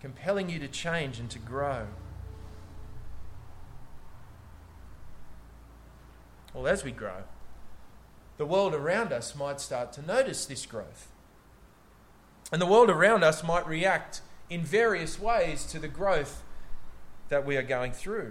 compelling 0.00 0.50
you 0.50 0.58
to 0.58 0.68
change 0.68 1.18
and 1.18 1.30
to 1.30 1.38
grow. 1.38 1.86
Well, 6.52 6.66
as 6.66 6.84
we 6.84 6.90
grow, 6.90 7.22
the 8.36 8.44
world 8.44 8.74
around 8.74 9.12
us 9.12 9.34
might 9.34 9.60
start 9.60 9.92
to 9.94 10.06
notice 10.06 10.44
this 10.44 10.66
growth. 10.66 11.08
And 12.50 12.60
the 12.60 12.66
world 12.66 12.90
around 12.90 13.24
us 13.24 13.42
might 13.42 13.66
react 13.66 14.20
in 14.50 14.62
various 14.62 15.18
ways 15.18 15.64
to 15.66 15.78
the 15.78 15.88
growth 15.88 16.42
that 17.32 17.46
we 17.46 17.56
are 17.56 17.62
going 17.62 17.92
through. 17.92 18.30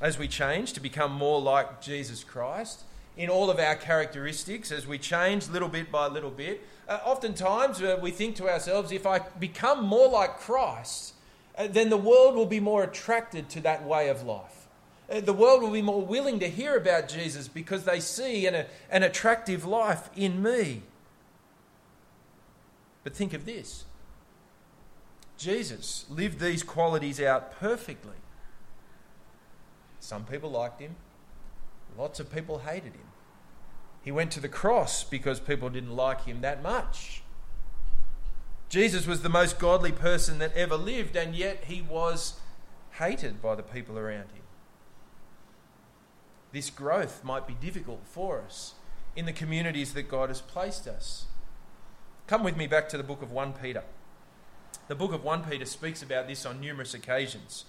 As 0.00 0.18
we 0.18 0.26
change 0.26 0.72
to 0.72 0.80
become 0.80 1.12
more 1.12 1.40
like 1.40 1.80
Jesus 1.80 2.24
Christ 2.24 2.82
in 3.16 3.30
all 3.30 3.50
of 3.50 3.60
our 3.60 3.76
characteristics, 3.76 4.72
as 4.72 4.84
we 4.84 4.98
change 4.98 5.48
little 5.48 5.68
bit 5.68 5.92
by 5.92 6.08
little 6.08 6.32
bit, 6.32 6.66
uh, 6.88 6.98
oftentimes 7.04 7.80
uh, 7.80 8.00
we 8.02 8.10
think 8.10 8.34
to 8.34 8.48
ourselves, 8.48 8.90
if 8.90 9.06
I 9.06 9.20
become 9.38 9.84
more 9.86 10.08
like 10.08 10.38
Christ, 10.38 11.14
uh, 11.56 11.68
then 11.68 11.88
the 11.88 11.96
world 11.96 12.34
will 12.34 12.46
be 12.46 12.58
more 12.58 12.82
attracted 12.82 13.48
to 13.50 13.60
that 13.60 13.84
way 13.84 14.08
of 14.08 14.24
life. 14.24 14.66
Uh, 15.08 15.20
the 15.20 15.32
world 15.32 15.62
will 15.62 15.70
be 15.70 15.82
more 15.82 16.02
willing 16.02 16.40
to 16.40 16.48
hear 16.48 16.76
about 16.76 17.08
Jesus 17.08 17.46
because 17.46 17.84
they 17.84 18.00
see 18.00 18.44
an, 18.48 18.66
an 18.90 19.04
attractive 19.04 19.64
life 19.64 20.10
in 20.16 20.42
me. 20.42 20.82
But 23.04 23.14
think 23.14 23.34
of 23.34 23.44
this 23.44 23.84
Jesus 25.42 26.06
lived 26.08 26.38
these 26.38 26.62
qualities 26.62 27.20
out 27.20 27.58
perfectly. 27.58 28.14
Some 29.98 30.24
people 30.24 30.52
liked 30.52 30.80
him, 30.80 30.94
lots 31.98 32.20
of 32.20 32.32
people 32.32 32.60
hated 32.60 32.92
him. 32.92 33.08
He 34.02 34.12
went 34.12 34.30
to 34.32 34.40
the 34.40 34.48
cross 34.48 35.02
because 35.02 35.40
people 35.40 35.68
didn't 35.68 35.96
like 35.96 36.26
him 36.26 36.42
that 36.42 36.62
much. 36.62 37.22
Jesus 38.68 39.04
was 39.04 39.22
the 39.22 39.28
most 39.28 39.58
godly 39.58 39.90
person 39.90 40.38
that 40.38 40.56
ever 40.56 40.76
lived, 40.76 41.16
and 41.16 41.34
yet 41.34 41.64
he 41.64 41.82
was 41.82 42.40
hated 42.98 43.42
by 43.42 43.56
the 43.56 43.62
people 43.64 43.98
around 43.98 44.30
him. 44.30 44.42
This 46.52 46.70
growth 46.70 47.24
might 47.24 47.48
be 47.48 47.54
difficult 47.54 48.02
for 48.04 48.40
us 48.40 48.74
in 49.16 49.26
the 49.26 49.32
communities 49.32 49.92
that 49.94 50.08
God 50.08 50.28
has 50.28 50.40
placed 50.40 50.86
us. 50.86 51.26
Come 52.28 52.44
with 52.44 52.56
me 52.56 52.68
back 52.68 52.88
to 52.90 52.96
the 52.96 53.02
book 53.02 53.22
of 53.22 53.32
1 53.32 53.54
Peter. 53.54 53.82
The 54.92 54.96
book 54.96 55.14
of 55.14 55.24
1 55.24 55.44
Peter 55.44 55.64
speaks 55.64 56.02
about 56.02 56.28
this 56.28 56.44
on 56.44 56.60
numerous 56.60 56.92
occasions 56.92 57.64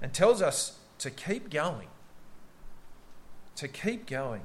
and 0.00 0.14
tells 0.14 0.40
us 0.40 0.78
to 0.98 1.10
keep 1.10 1.50
going. 1.50 1.88
To 3.56 3.66
keep 3.66 4.06
going 4.06 4.42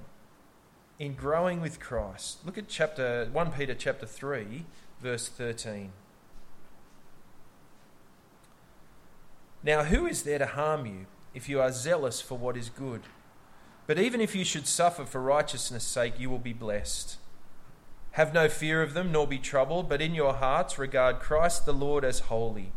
in 0.98 1.14
growing 1.14 1.62
with 1.62 1.80
Christ. 1.80 2.44
Look 2.44 2.58
at 2.58 2.68
chapter 2.68 3.30
1 3.32 3.52
Peter 3.52 3.76
chapter 3.76 4.08
3 4.08 4.66
verse 5.00 5.28
13. 5.28 5.92
Now 9.62 9.84
who 9.84 10.08
is 10.08 10.24
there 10.24 10.40
to 10.40 10.48
harm 10.48 10.88
you 10.88 11.06
if 11.36 11.48
you 11.48 11.62
are 11.62 11.72
zealous 11.72 12.20
for 12.20 12.36
what 12.36 12.58
is 12.58 12.70
good? 12.70 13.02
But 13.86 14.00
even 14.00 14.22
if 14.22 14.36
you 14.36 14.44
should 14.44 14.66
suffer 14.66 15.06
for 15.06 15.22
righteousness' 15.22 15.84
sake, 15.84 16.20
you 16.20 16.32
will 16.32 16.40
be 16.40 16.52
blessed. 16.52 17.18
Have 18.12 18.34
no 18.34 18.50
fear 18.50 18.82
of 18.82 18.94
them, 18.94 19.12
nor 19.12 19.26
be 19.26 19.40
troubled, 19.40 19.88
but 19.88 20.02
in 20.02 20.14
your 20.14 20.34
hearts 20.34 20.78
regard 20.78 21.20
Christ 21.20 21.66
the 21.66 21.74
Lord 21.74 22.04
as 22.04 22.20
holy, 22.22 22.74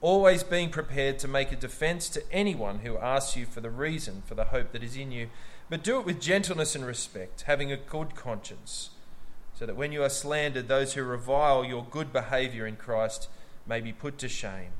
always 0.00 0.42
being 0.42 0.70
prepared 0.70 1.18
to 1.18 1.28
make 1.28 1.52
a 1.52 1.56
defense 1.56 2.08
to 2.10 2.32
anyone 2.32 2.78
who 2.78 2.96
asks 2.96 3.36
you 3.36 3.44
for 3.44 3.60
the 3.60 3.70
reason 3.70 4.22
for 4.24 4.34
the 4.34 4.46
hope 4.46 4.72
that 4.72 4.82
is 4.82 4.96
in 4.96 5.12
you. 5.12 5.28
But 5.68 5.84
do 5.84 6.00
it 6.00 6.06
with 6.06 6.20
gentleness 6.20 6.74
and 6.74 6.86
respect, 6.86 7.42
having 7.42 7.70
a 7.70 7.76
good 7.76 8.14
conscience, 8.14 8.90
so 9.54 9.66
that 9.66 9.76
when 9.76 9.92
you 9.92 10.02
are 10.02 10.08
slandered, 10.08 10.68
those 10.68 10.94
who 10.94 11.02
revile 11.02 11.62
your 11.62 11.84
good 11.88 12.12
behaviour 12.12 12.66
in 12.66 12.76
Christ 12.76 13.28
may 13.66 13.82
be 13.82 13.92
put 13.92 14.16
to 14.18 14.28
shame. 14.28 14.72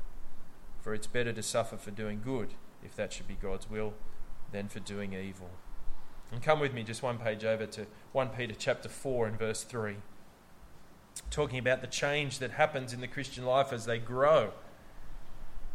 For 0.81 0.95
it's 0.95 1.05
better 1.05 1.31
to 1.31 1.43
suffer 1.43 1.77
for 1.77 1.91
doing 1.91 2.21
good, 2.25 2.55
if 2.83 2.95
that 2.95 3.13
should 3.13 3.27
be 3.27 3.37
God's 3.39 3.69
will, 3.69 3.93
than 4.51 4.67
for 4.67 4.79
doing 4.79 5.13
evil. 5.13 5.51
And 6.31 6.41
come 6.41 6.59
with 6.59 6.73
me 6.73 6.83
just 6.83 7.03
one 7.03 7.17
page 7.17 7.43
over 7.43 7.65
to 7.65 7.85
1 8.13 8.29
Peter 8.29 8.55
chapter 8.57 8.87
4 8.87 9.27
and 9.27 9.37
verse 9.37 9.63
3. 9.63 9.97
Talking 11.29 11.59
about 11.59 11.81
the 11.81 11.87
change 11.87 12.39
that 12.39 12.51
happens 12.51 12.93
in 12.93 13.01
the 13.01 13.07
Christian 13.07 13.45
life 13.45 13.73
as 13.73 13.85
they 13.85 13.99
grow. 13.99 14.51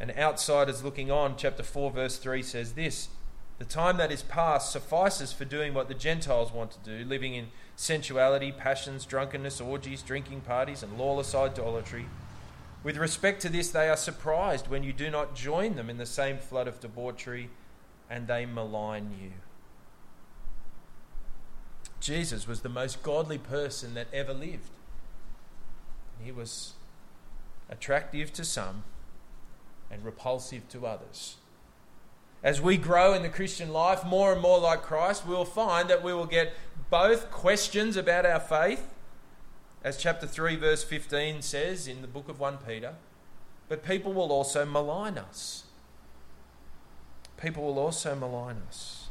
And 0.01 0.11
outsiders 0.13 0.83
looking 0.83 1.11
on, 1.11 1.37
chapter 1.37 1.63
4, 1.63 1.91
verse 1.91 2.19
3 2.19 2.43
says 2.43 2.73
this 2.73 3.09
The 3.59 3.65
time 3.65 3.99
that 3.99 4.13
is 4.13 4.23
past 4.23 4.73
suffices 4.73 5.33
for 5.33 5.45
doing 5.45 5.75
what 5.75 5.89
the 5.89 5.95
Gentiles 5.95 6.53
want 6.53 6.71
to 6.73 6.79
do, 6.99 7.05
living 7.05 7.35
in 7.35 7.49
sensuality, 7.77 8.51
passions, 8.51 9.05
drunkenness, 9.05 9.61
orgies, 9.61 10.03
drinking 10.03 10.43
parties, 10.43 10.83
and 10.83 10.99
lawless 10.99 11.35
idolatry. 11.35 12.07
With 12.83 12.97
respect 12.97 13.43
to 13.43 13.49
this, 13.49 13.71
they 13.71 13.89
are 13.89 13.97
surprised 13.97 14.69
when 14.69 14.85
you 14.85 14.93
do 14.93 15.11
not 15.11 15.35
join 15.35 15.77
them 15.77 15.91
in 15.91 15.99
the 15.99 16.07
same 16.07 16.39
flood 16.39 16.69
of 16.69 16.81
debauchery, 16.81 17.51
and 18.09 18.27
they 18.27 18.47
malign 18.47 19.15
you. 19.21 19.33
Jesus 22.01 22.47
was 22.47 22.61
the 22.61 22.69
most 22.69 23.03
godly 23.03 23.39
person 23.39 23.95
that 23.95 24.09
ever 24.13 24.33
lived. 24.33 24.71
He 26.23 26.33
was 26.33 26.75
attractive 27.69 28.33
to 28.35 28.45
some 28.45 28.85
and 29.91 30.05
repulsive 30.05 30.69
to 30.71 30.87
others. 30.87 31.37
As 32.43 32.61
we 32.61 32.77
grow 32.77 33.15
in 33.15 33.23
the 33.23 33.29
Christian 33.29 33.73
life 33.73 34.05
more 34.05 34.33
and 34.33 34.41
more 34.41 34.59
like 34.59 34.83
Christ, 34.83 35.27
we 35.27 35.35
will 35.35 35.45
find 35.45 35.89
that 35.91 36.03
we 36.03 36.13
will 36.13 36.27
get 36.27 36.55
both 36.91 37.31
questions 37.31 37.97
about 37.97 38.27
our 38.27 38.41
faith, 38.41 38.95
as 39.83 39.97
chapter 39.97 40.27
3, 40.27 40.57
verse 40.57 40.85
15 40.85 41.43
says 41.43 41.89
in 41.89 42.03
the 42.03 42.09
book 42.09 42.29
of 42.29 42.39
1 42.41 42.59
Peter, 42.67 42.95
but 43.69 43.85
people 43.85 44.13
will 44.13 44.33
also 44.33 44.65
malign 44.65 45.19
us. 45.19 45.65
People 47.37 47.65
will 47.65 47.79
also 47.79 48.15
malign 48.15 48.57
us. 48.69 49.06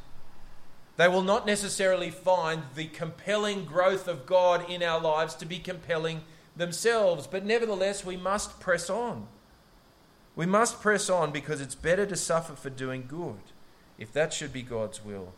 They 0.98 1.08
will 1.08 1.22
not 1.22 1.46
necessarily 1.46 2.10
find 2.10 2.64
the 2.74 2.88
compelling 2.88 3.66
growth 3.66 4.08
of 4.08 4.26
God 4.26 4.70
in 4.70 4.82
our 4.82 5.00
lives 5.00 5.36
to 5.36 5.46
be 5.46 5.60
compelling 5.60 6.22
themselves, 6.56 7.28
but 7.28 7.46
nevertheless, 7.46 8.06
we 8.06 8.16
must 8.16 8.60
press 8.62 8.90
on. 8.90 9.28
We 10.38 10.46
must 10.46 10.82
press 10.82 11.10
on 11.10 11.32
because 11.32 11.60
it's 11.60 11.76
better 11.76 12.06
to 12.06 12.16
suffer 12.16 12.56
for 12.56 12.70
doing 12.70 13.06
good, 13.08 13.42
if 13.98 14.14
that 14.14 14.34
should 14.34 14.54
be 14.54 14.62
God's 14.62 15.04
will, 15.04 15.34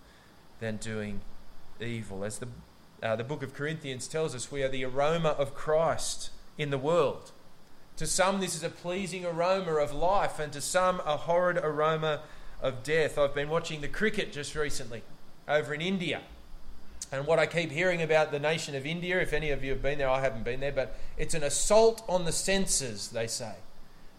than 0.60 0.78
doing 0.78 1.22
evil. 1.80 2.24
As 2.24 2.38
the, 2.38 2.48
uh, 3.02 3.15
the 3.15 3.24
book 3.24 3.41
of 3.41 3.56
Corinthians 3.56 4.08
tells 4.08 4.36
us, 4.36 4.52
we 4.52 4.62
are 4.62 4.70
the 4.70 4.86
aroma 4.86 5.30
of 5.30 5.56
Christ 5.56 6.30
in 6.58 6.70
the 6.70 6.78
world. 6.78 7.32
To 7.98 8.06
some, 8.06 8.39
this 8.39 8.56
is 8.56 8.63
a 8.63 8.70
pleasing 8.70 9.26
aroma 9.26 9.74
of 9.74 9.91
life, 9.91 10.38
and 10.38 10.54
to 10.54 10.62
some, 10.62 11.02
a 11.04 11.17
horrid 11.17 11.58
aroma 11.58 12.22
of 12.62 12.84
death. 12.84 13.17
I've 13.17 13.34
been 13.34 13.50
watching 13.50 13.82
the 13.82 13.88
cricket 13.88 14.32
just 14.32 14.54
recently 14.54 15.02
over 15.47 15.73
in 15.73 15.81
India. 15.81 16.21
And 17.12 17.25
what 17.25 17.39
I 17.39 17.45
keep 17.45 17.71
hearing 17.71 18.01
about 18.01 18.31
the 18.31 18.39
nation 18.39 18.75
of 18.75 18.86
India, 18.86 19.21
if 19.21 19.31
any 19.31 19.51
of 19.51 19.63
you 19.63 19.71
have 19.71 19.81
been 19.81 19.97
there, 19.97 20.10
I 20.10 20.19
haven't 20.19 20.43
been 20.43 20.60
there, 20.60 20.73
but 20.73 20.97
it's 21.17 21.33
an 21.33 21.43
assault 21.43 22.03
on 22.10 22.25
the 22.25 22.31
senses, 22.31 23.10
they 23.10 23.27
say. 23.27 23.53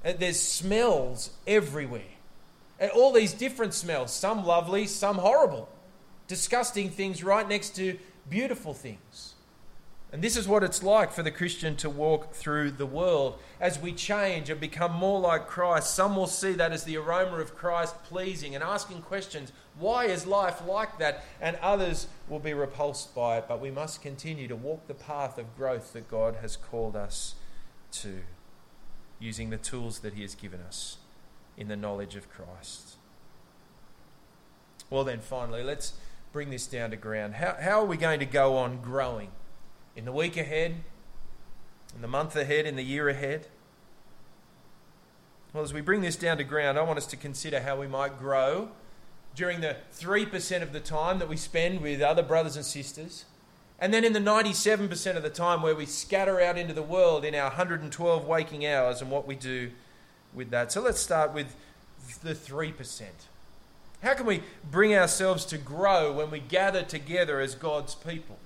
Uh, 0.04 0.14
there's 0.18 0.40
smells 0.40 1.30
everywhere. 1.46 2.02
Uh, 2.80 2.86
all 2.88 3.12
these 3.12 3.34
different 3.34 3.74
smells, 3.74 4.12
some 4.12 4.44
lovely, 4.46 4.86
some 4.86 5.16
horrible. 5.16 5.68
Disgusting 6.28 6.88
things 6.88 7.22
right 7.22 7.46
next 7.46 7.76
to 7.76 7.98
beautiful 8.30 8.72
things. 8.72 9.34
And 10.10 10.22
this 10.22 10.38
is 10.38 10.48
what 10.48 10.62
it's 10.62 10.82
like 10.82 11.12
for 11.12 11.22
the 11.22 11.30
Christian 11.30 11.76
to 11.76 11.90
walk 11.90 12.32
through 12.32 12.70
the 12.70 12.86
world. 12.86 13.38
As 13.60 13.78
we 13.78 13.92
change 13.92 14.48
and 14.48 14.58
become 14.58 14.92
more 14.92 15.20
like 15.20 15.46
Christ, 15.46 15.94
some 15.94 16.16
will 16.16 16.26
see 16.26 16.52
that 16.52 16.72
as 16.72 16.84
the 16.84 16.96
aroma 16.96 17.40
of 17.40 17.54
Christ 17.54 18.02
pleasing 18.04 18.54
and 18.54 18.64
asking 18.64 19.02
questions 19.02 19.52
why 19.78 20.06
is 20.06 20.26
life 20.26 20.66
like 20.66 20.98
that? 20.98 21.24
And 21.40 21.56
others 21.62 22.08
will 22.28 22.40
be 22.40 22.52
repulsed 22.52 23.14
by 23.14 23.38
it. 23.38 23.44
But 23.46 23.60
we 23.60 23.70
must 23.70 24.02
continue 24.02 24.48
to 24.48 24.56
walk 24.56 24.86
the 24.86 24.94
path 24.94 25.38
of 25.38 25.56
growth 25.56 25.92
that 25.92 26.10
God 26.10 26.36
has 26.40 26.56
called 26.56 26.96
us 26.96 27.34
to, 27.92 28.22
using 29.20 29.50
the 29.50 29.56
tools 29.56 30.00
that 30.00 30.14
He 30.14 30.22
has 30.22 30.34
given 30.34 30.60
us 30.60 30.98
in 31.56 31.68
the 31.68 31.76
knowledge 31.76 32.16
of 32.16 32.28
Christ. 32.28 32.96
Well, 34.90 35.04
then, 35.04 35.20
finally, 35.20 35.62
let's 35.62 35.92
bring 36.32 36.50
this 36.50 36.66
down 36.66 36.90
to 36.90 36.96
ground. 36.96 37.34
How, 37.34 37.56
how 37.60 37.80
are 37.80 37.86
we 37.86 37.96
going 37.96 38.20
to 38.20 38.26
go 38.26 38.56
on 38.56 38.80
growing? 38.80 39.30
In 39.98 40.04
the 40.04 40.12
week 40.12 40.36
ahead, 40.36 40.76
in 41.92 42.02
the 42.02 42.06
month 42.06 42.36
ahead, 42.36 42.64
in 42.66 42.76
the 42.76 42.84
year 42.84 43.08
ahead? 43.08 43.48
Well, 45.52 45.64
as 45.64 45.74
we 45.74 45.80
bring 45.80 46.02
this 46.02 46.14
down 46.14 46.38
to 46.38 46.44
ground, 46.44 46.78
I 46.78 46.82
want 46.82 46.98
us 46.98 47.06
to 47.06 47.16
consider 47.16 47.62
how 47.62 47.80
we 47.80 47.88
might 47.88 48.16
grow 48.16 48.68
during 49.34 49.60
the 49.60 49.74
3% 49.92 50.62
of 50.62 50.72
the 50.72 50.78
time 50.78 51.18
that 51.18 51.28
we 51.28 51.36
spend 51.36 51.80
with 51.80 52.00
other 52.00 52.22
brothers 52.22 52.54
and 52.54 52.64
sisters, 52.64 53.24
and 53.80 53.92
then 53.92 54.04
in 54.04 54.12
the 54.12 54.20
97% 54.20 55.16
of 55.16 55.24
the 55.24 55.30
time 55.30 55.62
where 55.62 55.74
we 55.74 55.84
scatter 55.84 56.40
out 56.40 56.56
into 56.56 56.72
the 56.72 56.80
world 56.80 57.24
in 57.24 57.34
our 57.34 57.48
112 57.48 58.24
waking 58.24 58.64
hours 58.64 59.02
and 59.02 59.10
what 59.10 59.26
we 59.26 59.34
do 59.34 59.72
with 60.32 60.50
that. 60.50 60.70
So 60.70 60.80
let's 60.80 61.00
start 61.00 61.34
with 61.34 61.56
the 62.22 62.36
3%. 62.36 63.02
How 64.04 64.14
can 64.14 64.26
we 64.26 64.44
bring 64.70 64.94
ourselves 64.94 65.44
to 65.46 65.58
grow 65.58 66.12
when 66.12 66.30
we 66.30 66.38
gather 66.38 66.84
together 66.84 67.40
as 67.40 67.56
God's 67.56 67.96
people? 67.96 68.38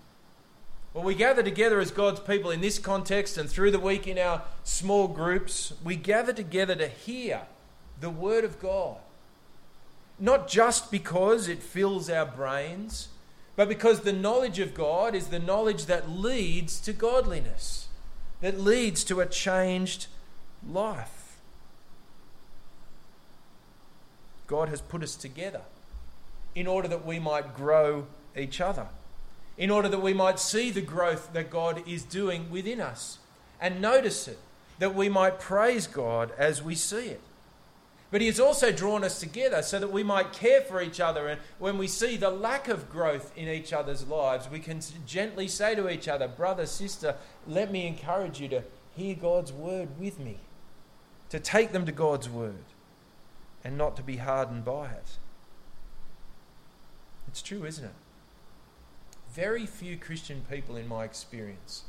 Well, 0.94 1.05
we 1.05 1.14
gather 1.14 1.42
together 1.42 1.81
as 1.81 1.90
God's 1.90 2.20
people 2.20 2.50
in 2.50 2.61
this 2.61 2.78
context 2.78 3.38
and 3.38 3.48
through 3.48 3.70
the 3.70 3.81
week 3.81 4.07
in 4.07 4.18
our 4.18 4.42
small 4.62 5.09
groups. 5.09 5.72
We 5.83 5.96
gather 5.96 6.35
together 6.35 6.74
to 6.74 6.88
hear 6.88 7.42
the 8.00 8.11
Word 8.11 8.44
of 8.44 8.61
God. 8.61 8.98
Not 10.18 10.48
just 10.48 10.90
because 10.90 11.48
it 11.48 11.62
fills 11.62 12.11
our 12.11 12.26
brains, 12.26 13.09
but 13.57 13.68
because 13.68 14.00
the 14.00 14.12
knowledge 14.12 14.59
of 14.59 14.74
God 14.74 15.14
is 15.14 15.28
the 15.28 15.38
knowledge 15.38 15.87
that 15.87 16.11
leads 16.11 16.78
to 16.81 16.92
godliness, 16.92 17.88
that 18.42 18.61
leads 18.61 19.02
to 19.05 19.20
a 19.20 19.26
changed 19.26 20.09
life. 20.68 21.38
God 24.46 24.68
has 24.68 24.83
put 24.83 25.02
us 25.02 25.16
together 25.16 25.62
in 26.55 26.66
order 26.66 26.88
that 26.88 27.07
we 27.07 27.18
might 27.18 27.57
grow 27.57 28.07
each 28.37 28.61
other 28.61 28.88
in 29.56 29.70
order 29.70 29.88
that 29.88 30.02
we 30.02 30.14
might 30.14 30.38
see 30.38 30.70
the 30.70 30.80
growth 30.80 31.32
that 31.32 31.50
God 31.50 31.86
is 31.86 32.02
doing 32.04 32.50
within 32.50 32.80
us 32.80 33.18
and 33.60 33.80
notice 33.80 34.26
it, 34.26 34.38
that 34.78 34.94
we 34.94 35.08
might 35.08 35.38
praise 35.38 35.86
God 35.86 36.32
as 36.36 36.62
we 36.62 36.74
see 36.74 37.06
it. 37.06 37.20
But 38.10 38.20
He 38.20 38.26
has 38.26 38.40
also 38.40 38.72
drawn 38.72 39.04
us 39.04 39.20
together 39.20 39.62
so 39.62 39.78
that 39.78 39.90
we 39.90 40.02
might 40.02 40.32
care 40.32 40.60
for 40.60 40.82
each 40.82 41.00
other. 41.00 41.28
And 41.28 41.40
when 41.58 41.78
we 41.78 41.86
see 41.86 42.16
the 42.16 42.28
lack 42.30 42.68
of 42.68 42.90
growth 42.90 43.32
in 43.36 43.48
each 43.48 43.72
other's 43.72 44.06
lives, 44.06 44.50
we 44.50 44.58
can 44.58 44.80
gently 45.06 45.48
say 45.48 45.74
to 45.74 45.88
each 45.88 46.08
other, 46.08 46.28
Brother, 46.28 46.66
sister, 46.66 47.14
let 47.46 47.72
me 47.72 47.86
encourage 47.86 48.38
you 48.38 48.48
to 48.48 48.64
hear 48.94 49.14
God's 49.14 49.52
word 49.52 49.98
with 49.98 50.18
me, 50.18 50.40
to 51.30 51.40
take 51.40 51.72
them 51.72 51.86
to 51.86 51.92
God's 51.92 52.28
word, 52.28 52.64
and 53.64 53.78
not 53.78 53.96
to 53.96 54.02
be 54.02 54.18
hardened 54.18 54.64
by 54.64 54.88
it. 54.88 55.18
It's 57.28 57.40
true, 57.40 57.64
isn't 57.64 57.84
it? 57.84 57.94
Very 59.34 59.66
few 59.66 59.96
Christian 59.96 60.42
people, 60.50 60.76
in 60.76 60.86
my 60.86 61.04
experience, 61.04 61.84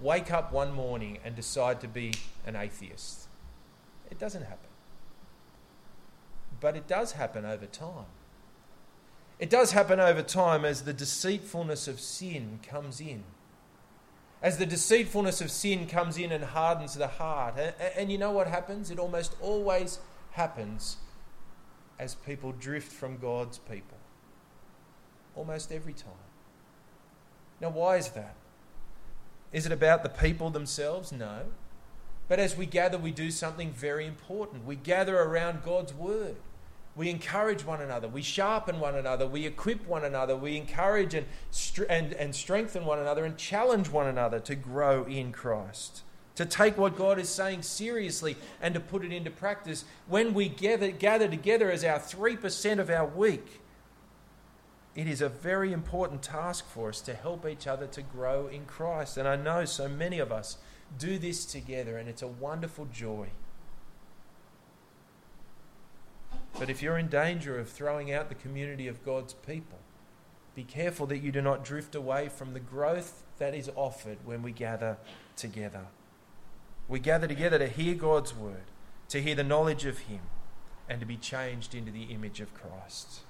wake 0.00 0.30
up 0.30 0.52
one 0.52 0.72
morning 0.72 1.18
and 1.24 1.34
decide 1.34 1.80
to 1.80 1.88
be 1.88 2.14
an 2.46 2.56
atheist. 2.56 3.28
It 4.10 4.18
doesn't 4.18 4.42
happen. 4.42 4.68
But 6.60 6.76
it 6.76 6.86
does 6.86 7.12
happen 7.12 7.44
over 7.44 7.66
time. 7.66 8.06
It 9.38 9.50
does 9.50 9.72
happen 9.72 10.00
over 10.00 10.22
time 10.22 10.64
as 10.64 10.82
the 10.82 10.92
deceitfulness 10.92 11.88
of 11.88 12.00
sin 12.00 12.60
comes 12.66 13.00
in. 13.00 13.24
As 14.42 14.58
the 14.58 14.66
deceitfulness 14.66 15.40
of 15.40 15.50
sin 15.50 15.86
comes 15.86 16.16
in 16.16 16.32
and 16.32 16.44
hardens 16.44 16.94
the 16.94 17.08
heart. 17.08 17.54
And, 17.58 17.74
and 17.96 18.12
you 18.12 18.18
know 18.18 18.30
what 18.30 18.46
happens? 18.46 18.90
It 18.90 18.98
almost 18.98 19.34
always 19.40 19.98
happens 20.30 20.98
as 21.98 22.14
people 22.14 22.52
drift 22.52 22.92
from 22.92 23.18
God's 23.18 23.58
people. 23.58 23.98
Almost 25.34 25.72
every 25.72 25.92
time. 25.92 26.25
Now, 27.60 27.70
why 27.70 27.96
is 27.96 28.08
that? 28.10 28.34
Is 29.52 29.66
it 29.66 29.72
about 29.72 30.02
the 30.02 30.08
people 30.08 30.50
themselves? 30.50 31.12
No. 31.12 31.42
But 32.28 32.38
as 32.38 32.56
we 32.56 32.66
gather, 32.66 32.98
we 32.98 33.12
do 33.12 33.30
something 33.30 33.70
very 33.70 34.06
important. 34.06 34.66
We 34.66 34.76
gather 34.76 35.18
around 35.18 35.62
God's 35.64 35.94
Word. 35.94 36.36
We 36.96 37.10
encourage 37.10 37.64
one 37.64 37.82
another. 37.82 38.08
We 38.08 38.22
sharpen 38.22 38.80
one 38.80 38.94
another. 38.94 39.26
We 39.26 39.46
equip 39.46 39.86
one 39.86 40.04
another. 40.04 40.34
We 40.34 40.56
encourage 40.56 41.14
and, 41.14 41.26
and, 41.90 42.12
and 42.14 42.34
strengthen 42.34 42.86
one 42.86 42.98
another 42.98 43.24
and 43.26 43.36
challenge 43.36 43.90
one 43.90 44.06
another 44.06 44.40
to 44.40 44.54
grow 44.54 45.04
in 45.04 45.30
Christ. 45.30 46.02
To 46.36 46.46
take 46.46 46.78
what 46.78 46.96
God 46.96 47.18
is 47.18 47.28
saying 47.28 47.62
seriously 47.62 48.36
and 48.62 48.74
to 48.74 48.80
put 48.80 49.04
it 49.04 49.12
into 49.12 49.30
practice. 49.30 49.84
When 50.08 50.32
we 50.32 50.48
gather, 50.48 50.90
gather 50.90 51.28
together 51.28 51.70
as 51.70 51.84
our 51.84 51.98
3% 51.98 52.78
of 52.78 52.88
our 52.88 53.06
week, 53.06 53.60
it 54.96 55.06
is 55.06 55.20
a 55.20 55.28
very 55.28 55.74
important 55.74 56.22
task 56.22 56.66
for 56.66 56.88
us 56.88 57.02
to 57.02 57.12
help 57.12 57.46
each 57.46 57.66
other 57.66 57.86
to 57.86 58.00
grow 58.00 58.46
in 58.46 58.64
Christ. 58.64 59.18
And 59.18 59.28
I 59.28 59.36
know 59.36 59.66
so 59.66 59.88
many 59.88 60.18
of 60.18 60.32
us 60.32 60.56
do 60.98 61.18
this 61.18 61.44
together, 61.44 61.98
and 61.98 62.08
it's 62.08 62.22
a 62.22 62.26
wonderful 62.26 62.86
joy. 62.86 63.28
But 66.58 66.70
if 66.70 66.80
you're 66.80 66.96
in 66.96 67.08
danger 67.08 67.58
of 67.58 67.68
throwing 67.68 68.10
out 68.10 68.30
the 68.30 68.34
community 68.34 68.88
of 68.88 69.04
God's 69.04 69.34
people, 69.34 69.78
be 70.54 70.64
careful 70.64 71.06
that 71.08 71.18
you 71.18 71.30
do 71.30 71.42
not 71.42 71.62
drift 71.62 71.94
away 71.94 72.30
from 72.30 72.54
the 72.54 72.60
growth 72.60 73.22
that 73.36 73.54
is 73.54 73.70
offered 73.76 74.16
when 74.24 74.42
we 74.42 74.52
gather 74.52 74.96
together. 75.36 75.88
We 76.88 77.00
gather 77.00 77.28
together 77.28 77.58
to 77.58 77.68
hear 77.68 77.94
God's 77.94 78.34
word, 78.34 78.64
to 79.10 79.20
hear 79.20 79.34
the 79.34 79.44
knowledge 79.44 79.84
of 79.84 79.98
Him, 79.98 80.20
and 80.88 81.00
to 81.00 81.06
be 81.06 81.18
changed 81.18 81.74
into 81.74 81.92
the 81.92 82.04
image 82.04 82.40
of 82.40 82.54
Christ. 82.54 83.20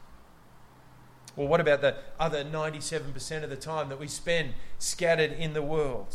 Well, 1.37 1.46
what 1.46 1.61
about 1.61 1.83
the 1.83 1.96
other 2.18 2.42
97% 2.44 3.44
of 3.44 3.51
the 3.51 3.57
time 3.57 3.90
that 3.90 4.01
we 4.01 4.09
spend 4.09 4.55
scattered 4.79 5.33
in 5.33 5.53
the 5.53 5.62
world? 5.62 6.14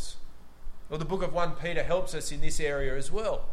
Well, 0.88 0.98
the 0.98 1.04
book 1.04 1.22
of 1.22 1.32
1 1.32 1.52
Peter 1.52 1.84
helps 1.84 2.12
us 2.12 2.32
in 2.32 2.40
this 2.40 2.58
area 2.58 2.96
as 2.96 3.10
well. 3.10 3.44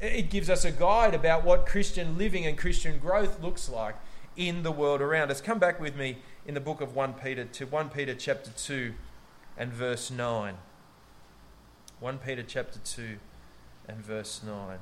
It 0.00 0.30
gives 0.30 0.48
us 0.48 0.64
a 0.64 0.70
guide 0.70 1.14
about 1.14 1.44
what 1.44 1.66
Christian 1.66 2.16
living 2.16 2.46
and 2.46 2.56
Christian 2.56 2.98
growth 2.98 3.42
looks 3.42 3.68
like 3.68 3.96
in 4.36 4.62
the 4.62 4.72
world 4.72 5.02
around 5.02 5.30
us. 5.30 5.40
Come 5.40 5.58
back 5.58 5.78
with 5.78 5.96
me 5.96 6.18
in 6.46 6.54
the 6.54 6.60
book 6.60 6.80
of 6.80 6.94
1 6.96 7.14
Peter 7.14 7.44
to 7.44 7.66
1 7.66 7.90
Peter 7.90 8.14
chapter 8.14 8.50
2 8.50 8.94
and 9.58 9.72
verse 9.72 10.10
9. 10.10 10.54
1 12.00 12.18
Peter 12.18 12.42
chapter 12.42 12.78
2 12.78 13.18
and 13.86 13.98
verse 13.98 14.40
9. 14.46 14.78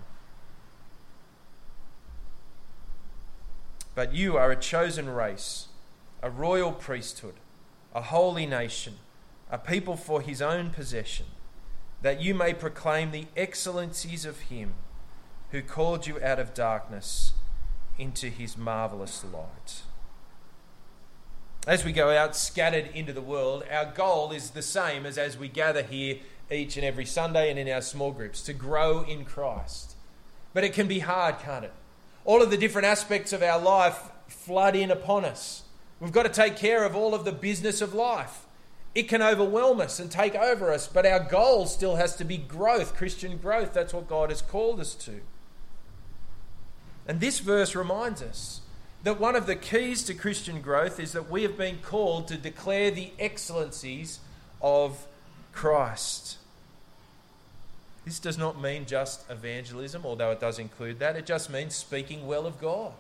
But 3.95 4.15
you 4.15 4.37
are 4.37 4.53
a 4.53 4.57
chosen 4.57 5.09
race 5.09 5.69
a 6.22 6.31
royal 6.31 6.72
priesthood, 6.72 7.35
a 7.94 8.02
holy 8.02 8.46
nation, 8.46 8.94
a 9.50 9.59
people 9.59 9.96
for 9.96 10.20
his 10.20 10.42
own 10.42 10.70
possession, 10.70 11.26
that 12.02 12.20
you 12.20 12.35
may 12.35 12.52
proclaim 12.52 13.11
the 13.11 13.26
excellencies 13.37 14.24
of 14.24 14.40
him 14.40 14.74
who 15.50 15.62
called 15.62 16.07
you 16.07 16.20
out 16.22 16.38
of 16.38 16.55
darkness 16.55 17.33
into 17.98 18.29
his 18.29 18.57
marvelous 18.57 19.24
light. 19.24 19.83
As 21.66 21.85
we 21.85 21.92
go 21.92 22.11
out 22.11 22.37
scattered 22.37 22.90
into 22.94 23.12
the 23.12 23.20
world, 23.20 23.64
our 23.70 23.87
goal 23.87 24.31
is 24.31 24.50
the 24.50 24.62
same 24.62 25.05
as 25.05 25.18
as 25.18 25.37
we 25.37 25.48
gather 25.48 25.83
here 25.83 26.18
each 26.50 26.76
and 26.76 26.87
every 26.87 27.05
Sunday 27.05 27.50
and 27.50 27.59
in 27.59 27.68
our 27.68 27.81
small 27.81 28.12
groups 28.12 28.40
to 28.42 28.52
grow 28.52 29.02
in 29.02 29.24
Christ. 29.24 29.96
But 30.55 30.62
it 30.64 30.72
can 30.72 30.87
be 30.87 31.00
hard, 31.00 31.40
can't 31.40 31.64
it? 31.64 31.72
All 32.24 32.42
of 32.42 32.50
the 32.50 32.57
different 32.57 32.87
aspects 32.87 33.33
of 33.33 33.42
our 33.42 33.61
life 33.61 34.11
flood 34.29 34.76
in 34.76 34.90
upon 34.90 35.24
us. 35.24 35.64
We've 36.01 36.13
got 36.13 36.25
to 36.25 36.29
take 36.29 36.57
care 36.57 36.85
of 36.85 36.95
all 36.95 37.15
of 37.15 37.25
the 37.25 37.33
business 37.33 37.81
of 37.81 37.95
life. 37.95 38.47
It 38.95 39.09
can 39.09 39.23
overwhelm 39.23 39.81
us 39.81 39.99
and 39.99 40.11
take 40.11 40.35
over 40.35 40.73
us, 40.73 40.89
but 40.89 41.05
our 41.05 41.21
goal 41.21 41.67
still 41.67 41.97
has 41.97 42.17
to 42.17 42.25
be 42.25 42.39
growth, 42.39 42.97
Christian 42.97 43.37
growth. 43.37 43.75
That's 43.75 43.93
what 43.93 44.09
God 44.09 44.31
has 44.31 44.41
called 44.41 44.81
us 44.81 44.95
to. 44.95 45.21
And 47.07 47.21
this 47.21 47.39
verse 47.39 47.75
reminds 47.75 48.23
us 48.23 48.63
that 49.05 49.21
one 49.21 49.37
of 49.37 49.47
the 49.47 49.55
keys 49.55 50.03
to 50.05 50.15
Christian 50.15 50.61
growth 50.61 50.99
is 50.99 51.13
that 51.13 51.31
we 51.31 51.43
have 51.43 51.57
been 51.57 51.79
called 51.79 52.27
to 52.29 52.37
declare 52.37 52.91
the 52.91 53.13
excellencies 53.19 54.21
of 54.61 55.07
Christ. 55.53 56.39
This 58.05 58.19
does 58.19 58.39
not 58.39 58.61
mean 58.61 58.87
just 58.87 59.29
evangelism, 59.31 60.07
although 60.07 60.31
it 60.31 60.41
does 60.41 60.59
include 60.59 60.99
that. 61.01 61.17
It 61.17 61.27
just 61.27 61.51
means 61.51 61.75
speaking 61.75 62.27
well 62.27 62.47
of 62.47 62.61
God. 62.61 62.93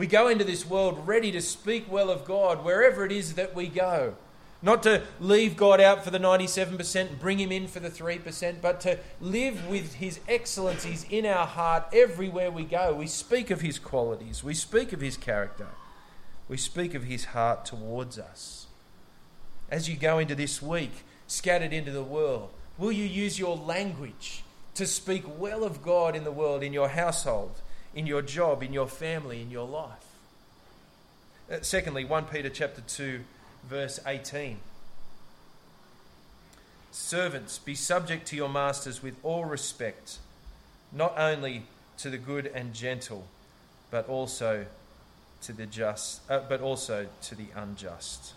We 0.00 0.06
go 0.06 0.28
into 0.28 0.44
this 0.44 0.64
world 0.64 1.06
ready 1.06 1.30
to 1.32 1.42
speak 1.42 1.92
well 1.92 2.08
of 2.08 2.24
God 2.24 2.64
wherever 2.64 3.04
it 3.04 3.12
is 3.12 3.34
that 3.34 3.54
we 3.54 3.66
go. 3.66 4.14
Not 4.62 4.82
to 4.84 5.02
leave 5.20 5.58
God 5.58 5.78
out 5.78 6.04
for 6.04 6.10
the 6.10 6.18
97% 6.18 7.00
and 7.08 7.20
bring 7.20 7.38
Him 7.38 7.52
in 7.52 7.66
for 7.66 7.80
the 7.80 7.90
3%, 7.90 8.62
but 8.62 8.80
to 8.80 8.98
live 9.20 9.68
with 9.68 9.96
His 9.96 10.20
excellencies 10.26 11.04
in 11.10 11.26
our 11.26 11.46
heart 11.46 11.84
everywhere 11.92 12.50
we 12.50 12.64
go. 12.64 12.94
We 12.94 13.08
speak 13.08 13.50
of 13.50 13.60
His 13.60 13.78
qualities, 13.78 14.42
we 14.42 14.54
speak 14.54 14.94
of 14.94 15.02
His 15.02 15.18
character, 15.18 15.66
we 16.48 16.56
speak 16.56 16.94
of 16.94 17.04
His 17.04 17.26
heart 17.26 17.66
towards 17.66 18.18
us. 18.18 18.68
As 19.70 19.86
you 19.86 19.98
go 19.98 20.16
into 20.16 20.34
this 20.34 20.62
week, 20.62 21.04
scattered 21.26 21.74
into 21.74 21.92
the 21.92 22.02
world, 22.02 22.48
will 22.78 22.90
you 22.90 23.04
use 23.04 23.38
your 23.38 23.54
language 23.54 24.44
to 24.76 24.86
speak 24.86 25.24
well 25.38 25.62
of 25.62 25.82
God 25.82 26.16
in 26.16 26.24
the 26.24 26.32
world, 26.32 26.62
in 26.62 26.72
your 26.72 26.88
household, 26.88 27.60
in 27.94 28.06
your 28.06 28.22
job, 28.22 28.62
in 28.62 28.72
your 28.72 28.86
family, 28.86 29.40
in 29.42 29.50
your 29.50 29.66
life? 29.66 30.06
Uh, 31.50 31.56
secondly, 31.62 32.04
1 32.04 32.24
Peter 32.26 32.48
chapter 32.48 32.80
2 32.82 33.20
verse 33.68 34.00
18. 34.06 34.58
Servants, 36.92 37.58
be 37.58 37.74
subject 37.74 38.26
to 38.28 38.36
your 38.36 38.48
masters 38.48 39.02
with 39.02 39.14
all 39.22 39.44
respect, 39.44 40.18
not 40.92 41.14
only 41.16 41.64
to 41.98 42.10
the 42.10 42.18
good 42.18 42.46
and 42.46 42.74
gentle, 42.74 43.26
but 43.90 44.08
also 44.08 44.66
to 45.42 45.52
the 45.52 45.66
just, 45.66 46.20
uh, 46.30 46.40
but 46.48 46.60
also 46.60 47.06
to 47.22 47.34
the 47.34 47.46
unjust. 47.54 48.34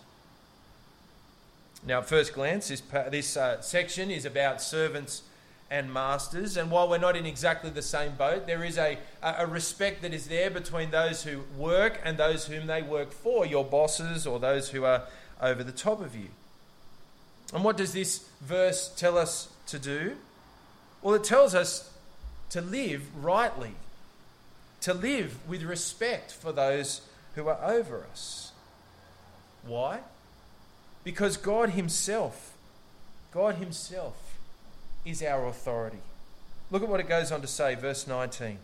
Now, 1.86 2.00
at 2.00 2.08
first 2.08 2.34
glance, 2.34 2.70
this, 2.70 2.82
this 3.10 3.36
uh, 3.36 3.60
section 3.62 4.10
is 4.10 4.26
about 4.26 4.62
servants 4.62 5.24
and 5.70 5.92
masters. 5.92 6.58
And 6.58 6.70
while 6.70 6.88
we're 6.88 6.98
not 6.98 7.16
in 7.16 7.26
exactly 7.26 7.70
the 7.70 7.82
same 7.82 8.16
boat, 8.16 8.48
there 8.48 8.64
is 8.64 8.78
a, 8.78 8.98
a 9.22 9.48
respect 9.48 10.02
that 10.02 10.14
is 10.14 10.28
there 10.28 10.50
between 10.50 10.92
those 10.92 11.24
who 11.24 11.42
work 11.58 12.00
and 12.04 12.18
those 12.18 12.46
whom 12.46 12.68
they 12.68 12.82
work 12.82 13.12
for, 13.12 13.46
your 13.46 13.64
bosses 13.64 14.28
or 14.28 14.40
those 14.40 14.70
who 14.70 14.84
are 14.84 15.04
over 15.42 15.64
the 15.64 15.72
top 15.72 16.02
of 16.02 16.16
you. 16.16 16.28
And 17.54 17.64
what 17.64 17.78
does 17.78 17.94
this 17.94 18.30
verse 18.42 18.94
tell 18.96 19.18
us 19.18 19.50
to 19.68 19.80
do? 19.80 20.16
Well, 21.02 21.16
it 21.16 21.24
tells 21.24 21.54
us 21.54 21.92
to 22.50 22.62
live 22.62 23.04
rightly, 23.24 23.74
to 24.82 24.94
live 24.94 25.38
with 25.48 25.64
respect 25.64 26.32
for 26.32 26.52
those 26.52 27.02
who 27.36 27.48
are 27.48 27.60
over 27.64 28.06
us. 28.12 28.52
Why? 29.66 30.00
Because 31.04 31.38
God 31.38 31.72
Himself, 31.72 32.54
God 33.32 33.56
Himself 33.56 34.33
is 35.06 35.22
our 35.22 35.48
authority. 35.48 36.02
Look 36.72 36.84
at 36.84 36.90
what 36.90 37.00
it 37.00 37.10
goes 37.10 37.32
on 37.32 37.42
to 37.42 37.48
say, 37.48 37.76
verse 37.76 38.08
19. 38.08 38.58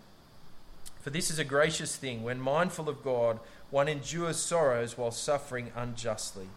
For 1.02 1.10
this 1.10 1.30
is 1.30 1.40
a 1.40 1.44
gracious 1.44 1.96
thing 1.96 2.24
when 2.24 2.40
mindful 2.40 2.90
of 2.90 3.04
God, 3.04 3.40
one 3.70 3.88
endures 3.88 4.38
sorrows 4.38 4.98
while 4.98 5.12
suffering 5.12 5.72
unjustly. 5.76 6.48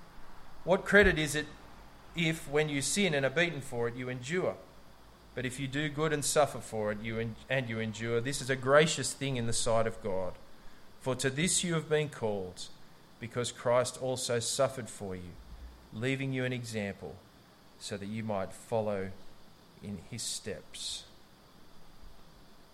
What 0.65 0.85
credit 0.85 1.19
is 1.19 1.35
it 1.35 1.47
if, 2.17 2.49
when 2.49 2.69
you 2.69 2.83
sin 2.83 3.15
and 3.15 3.27
are 3.27 3.31
beaten 3.31 3.61
for 3.61 3.89
it, 3.89 3.97
you 3.97 4.09
endure? 4.09 4.57
But 5.35 5.47
if 5.47 5.59
you 5.59 5.67
do 5.67 5.89
good 5.89 6.13
and 6.13 6.25
suffer 6.25 6.59
for 6.59 6.93
it, 6.93 7.01
you 7.03 7.35
and 7.49 7.69
you 7.69 7.81
endure, 7.81 8.21
this 8.21 8.43
is 8.43 8.51
a 8.51 8.57
gracious 8.57 9.13
thing 9.13 9.37
in 9.37 9.47
the 9.47 9.53
sight 9.53 9.87
of 9.87 10.03
God. 10.03 10.35
For 11.01 11.15
to 11.17 11.31
this 11.31 11.65
you 11.65 11.75
have 11.75 11.89
been 11.89 12.09
called, 12.09 12.67
because 13.19 13.51
Christ 13.51 13.99
also 14.01 14.39
suffered 14.39 14.89
for 14.89 15.17
you, 15.17 15.33
leaving 15.93 16.33
you 16.33 16.45
an 16.45 16.53
example, 16.53 17.17
so 17.79 17.97
that 17.97 18.07
you 18.07 18.23
might 18.23 18.53
follow 18.53 19.11
in 19.83 19.99
his 20.11 20.23
steps. 20.23 21.05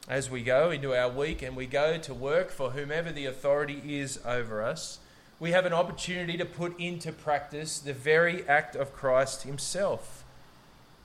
As 0.08 0.30
we 0.30 0.42
go 0.42 0.70
into 0.70 0.94
our 0.94 1.10
week 1.10 1.42
and 1.42 1.54
we 1.54 1.66
go 1.66 1.98
to 1.98 2.14
work 2.14 2.50
for 2.50 2.70
whomever 2.70 3.12
the 3.12 3.26
authority 3.26 3.98
is 3.98 4.18
over 4.24 4.62
us, 4.62 4.98
we 5.40 5.52
have 5.52 5.66
an 5.66 5.72
opportunity 5.72 6.36
to 6.36 6.44
put 6.44 6.78
into 6.80 7.12
practice 7.12 7.78
the 7.78 7.92
very 7.92 8.46
act 8.48 8.74
of 8.74 8.92
Christ 8.92 9.42
himself, 9.42 10.24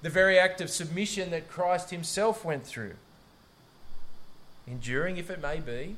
the 0.02 0.10
very 0.10 0.39
act 0.39 0.62
of 0.62 0.70
submission 0.70 1.32
that 1.32 1.50
Christ 1.50 1.89
himself 1.89 2.44
went 2.44 2.66
through. 2.66 2.96
Enduring, 4.66 5.18
if 5.18 5.30
it 5.30 5.42
may 5.42 5.60
be, 5.60 5.98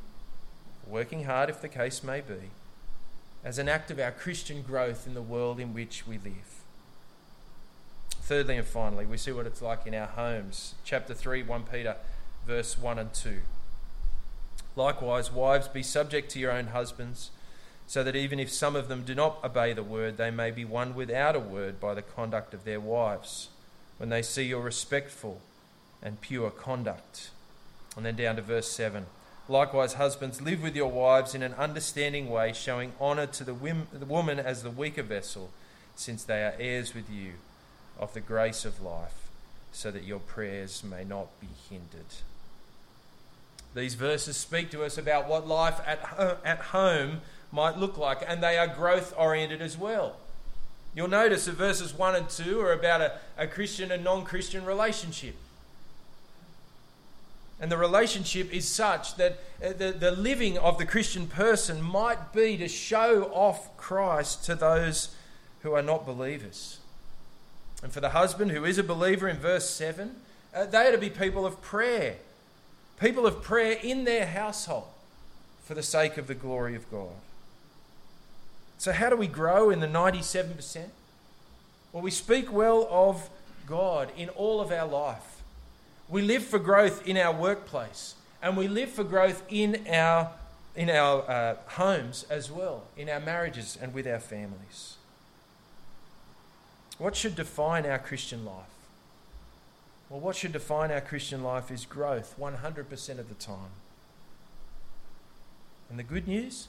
working 0.88 1.26
hard, 1.26 1.50
if 1.50 1.62
the 1.62 1.70
case 1.70 2.04
may 2.04 2.22
be, 2.22 2.50
as 3.44 3.60
an 3.60 3.70
act 3.70 3.92
of 3.92 4.00
our 4.00 4.12
Christian 4.12 4.64
growth 4.64 5.06
in 5.06 5.14
the 5.14 5.22
world 5.22 5.60
in 5.60 5.74
which 5.74 6.08
we 6.08 6.18
live. 6.18 6.55
Thirdly 8.26 8.58
and 8.58 8.66
finally, 8.66 9.06
we 9.06 9.18
see 9.18 9.32
what 9.32 9.46
it's 9.46 9.62
like 9.62 9.86
in 9.86 9.94
our 9.94 10.08
homes. 10.08 10.74
Chapter 10.84 11.14
3, 11.14 11.44
1 11.44 11.64
Peter, 11.72 11.96
verse 12.48 12.76
1 12.76 12.98
and 12.98 13.14
2. 13.14 13.42
Likewise, 14.76 15.32
wives, 15.32 15.68
be 15.68 15.84
subject 15.84 16.32
to 16.32 16.40
your 16.40 16.52
own 16.52 16.68
husbands, 16.68 17.30
so 17.86 18.04
that 18.04 18.16
even 18.16 18.40
if 18.40 18.52
some 18.52 18.76
of 18.76 18.88
them 18.88 19.04
do 19.04 19.14
not 19.14 19.38
obey 19.44 19.74
the 19.74 19.84
word, 19.84 20.18
they 20.18 20.32
may 20.32 20.50
be 20.50 20.66
won 20.66 20.96
without 20.96 21.36
a 21.36 21.40
word 21.40 21.80
by 21.80 21.94
the 21.94 22.02
conduct 22.02 22.56
of 22.56 22.64
their 22.64 22.80
wives, 22.80 23.50
when 23.98 24.10
they 24.10 24.24
see 24.24 24.46
your 24.46 24.62
respectful 24.62 25.40
and 26.02 26.20
pure 26.20 26.50
conduct. 26.50 27.30
And 27.96 28.04
then 28.04 28.16
down 28.16 28.38
to 28.38 28.42
verse 28.42 28.72
7. 28.72 29.06
Likewise, 29.48 29.94
husbands, 29.94 30.42
live 30.42 30.64
with 30.64 30.76
your 30.76 30.90
wives 30.90 31.36
in 31.36 31.44
an 31.44 31.54
understanding 31.54 32.32
way, 32.32 32.54
showing 32.54 32.94
honour 33.00 33.28
to 33.28 33.44
the 33.44 33.54
woman 33.54 34.40
as 34.40 34.64
the 34.64 34.72
weaker 34.72 35.04
vessel, 35.04 35.52
since 35.96 36.24
they 36.24 36.44
are 36.44 36.56
heirs 36.58 36.96
with 36.96 37.08
you 37.08 37.34
of 38.00 38.14
the 38.14 38.22
grace 38.22 38.66
of 38.66 38.82
life, 38.82 39.28
so 39.72 39.92
that 39.92 40.04
your 40.04 40.20
prayers 40.20 40.84
may 40.84 41.04
not 41.04 41.28
be 41.40 41.48
hindered. 41.70 42.06
These 43.76 43.96
verses 43.96 44.38
speak 44.38 44.72
to 44.72 44.84
us 44.84 44.98
about 44.98 45.28
what 45.28 45.48
life 45.48 45.82
at, 45.86 46.00
ho- 46.00 46.38
at 46.46 46.60
home 46.60 47.22
might 47.52 47.78
look 47.78 47.98
like, 47.98 48.24
and 48.26 48.42
they 48.42 48.58
are 48.58 48.68
growth 48.68 49.14
oriented 49.18 49.62
as 49.62 49.78
well. 49.78 50.16
You'll 50.96 51.10
notice 51.10 51.46
that 51.46 51.54
verses 51.54 51.94
1 51.94 52.16
and 52.16 52.30
2 52.30 52.62
are 52.62 52.72
about 52.72 53.02
a, 53.02 53.20
a 53.38 53.48
Christian 53.48 53.92
and 53.92 54.04
non 54.04 54.24
Christian 54.24 54.64
relationship. 54.64 55.36
And 57.60 57.72
the 57.72 57.78
relationship 57.78 58.54
is 58.54 58.68
such 58.68 59.16
that 59.16 59.40
uh, 59.64 59.74
the, 59.74 59.92
the 59.92 60.12
living 60.12 60.58
of 60.58 60.78
the 60.78 60.86
Christian 60.86 61.28
person 61.28 61.82
might 61.82 62.34
be 62.34 62.58
to 62.58 62.68
show 62.68 63.26
off 63.34 63.76
Christ 63.78 64.46
to 64.46 64.56
those 64.56 65.16
who 65.62 65.74
are 65.74 65.82
not 65.82 66.06
believers. 66.06 66.80
And 67.84 67.92
for 67.92 68.00
the 68.00 68.10
husband 68.10 68.52
who 68.52 68.66
is 68.66 68.78
a 68.78 68.84
believer 68.84 69.28
in 69.28 69.38
verse 69.38 69.70
7, 69.70 70.16
uh, 70.54 70.66
they 70.66 70.88
are 70.88 70.92
to 70.92 70.98
be 70.98 71.10
people 71.10 71.46
of 71.46 71.62
prayer, 71.62 72.16
people 73.00 73.28
of 73.28 73.44
prayer 73.44 73.78
in 73.84 74.06
their 74.06 74.26
household 74.26 74.88
for 75.64 75.74
the 75.74 75.84
sake 75.84 76.18
of 76.18 76.28
the 76.28 76.36
glory 76.36 76.76
of 76.76 76.90
God. 76.90 77.16
So, 78.78 78.92
how 78.92 79.10
do 79.10 79.16
we 79.16 79.28
grow 79.28 79.70
in 79.70 79.80
the 79.80 79.88
97%? 79.88 80.86
Well, 81.92 82.04
we 82.04 82.12
speak 82.12 82.52
well 82.52 82.88
of 82.90 83.30
God 83.66 84.12
in 84.18 84.30
all 84.30 84.62
of 84.62 84.72
our 84.72 84.88
life. 84.88 85.42
We 86.08 86.22
live 86.22 86.44
for 86.44 86.60
growth 86.60 87.08
in 87.08 87.18
our 87.18 87.34
workplace, 87.34 88.16
and 88.42 88.56
we 88.56 88.68
live 88.68 88.90
for 88.90 89.04
growth 89.04 89.44
in 89.50 89.88
our, 89.90 90.32
in 90.76 90.90
our 90.90 91.30
uh, 91.30 91.56
homes 91.68 92.26
as 92.30 92.52
well, 92.52 92.84
in 92.96 93.10
our 93.10 93.20
marriages 93.20 93.78
and 93.82 93.94
with 93.94 94.06
our 94.06 94.20
families. 94.20 94.98
What 96.98 97.16
should 97.16 97.36
define 97.36 97.86
our 97.86 98.00
Christian 98.00 98.46
life? 98.46 98.66
Well, 100.10 100.20
what 100.20 100.36
should 100.36 100.54
define 100.54 100.92
our 100.92 101.02
Christian 101.02 101.44
life 101.44 101.70
is 101.70 101.86
growth 101.86 102.36
100% 102.40 103.20
of 103.20 103.28
the 103.28 103.36
time. 103.36 103.72
And 105.90 106.00
the 106.00 106.04
good 106.04 106.28
news? 106.28 106.68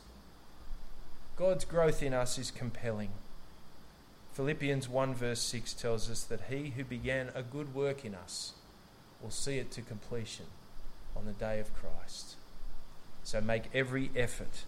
God's 1.36 1.64
growth 1.64 2.02
in 2.02 2.12
us 2.12 2.38
is 2.38 2.50
compelling. 2.50 3.10
Philippians 4.32 4.88
1 4.88 5.14
verse 5.14 5.40
6 5.40 5.74
tells 5.74 6.10
us 6.10 6.24
that 6.24 6.42
he 6.50 6.70
who 6.76 6.84
began 6.84 7.30
a 7.34 7.42
good 7.42 7.74
work 7.74 8.04
in 8.04 8.14
us 8.14 8.52
will 9.22 9.30
see 9.30 9.58
it 9.58 9.70
to 9.72 9.82
completion 9.82 10.46
on 11.14 11.24
the 11.24 11.32
day 11.32 11.60
of 11.60 11.74
Christ. 11.74 12.36
So 13.22 13.40
make 13.40 13.64
every 13.72 14.10
effort 14.16 14.64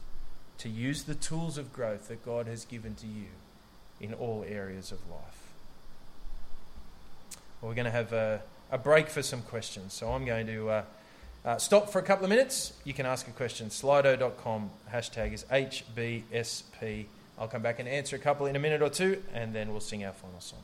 to 0.59 0.69
use 0.69 1.03
the 1.03 1.15
tools 1.15 1.59
of 1.59 1.73
growth 1.73 2.09
that 2.09 2.25
God 2.25 2.47
has 2.47 2.65
given 2.65 2.95
to 2.97 3.07
you 3.07 3.27
in 4.01 4.15
all 4.15 4.45
areas 4.47 4.93
of 4.93 4.99
life. 5.11 5.48
We're 7.61 7.75
going 7.75 7.87
to 7.87 7.91
have 7.91 8.13
a, 8.13 8.43
a 8.71 8.79
break 8.79 9.09
for 9.09 9.23
some 9.23 9.43
questions. 9.43 9.93
So 9.93 10.13
I'm 10.13 10.25
going 10.25 10.47
to 10.47 10.71
uh, 10.71 10.83
uh, 11.45 11.57
stop 11.57 11.91
for 11.91 11.99
a 11.99 12.03
couple 12.03 12.25
of 12.25 12.31
minutes. 12.31 12.73
You 12.85 12.95
can 12.95 13.07
ask 13.07 13.27
a 13.27 13.33
question. 13.33 13.69
Slido.com 13.69 14.71
hashtag 14.93 15.33
is 15.33 15.45
HBSP. 15.45 17.07
I'll 17.39 17.49
come 17.49 17.63
back 17.63 17.79
and 17.79 17.89
answer 17.89 18.17
a 18.17 18.19
couple 18.19 18.47
in 18.47 18.57
a 18.57 18.59
minute 18.59 18.83
or 18.83 18.91
two, 18.91 19.23
and 19.33 19.55
then 19.55 19.71
we'll 19.71 19.81
sing 19.81 20.05
our 20.05 20.13
final 20.13 20.41
song. 20.41 20.63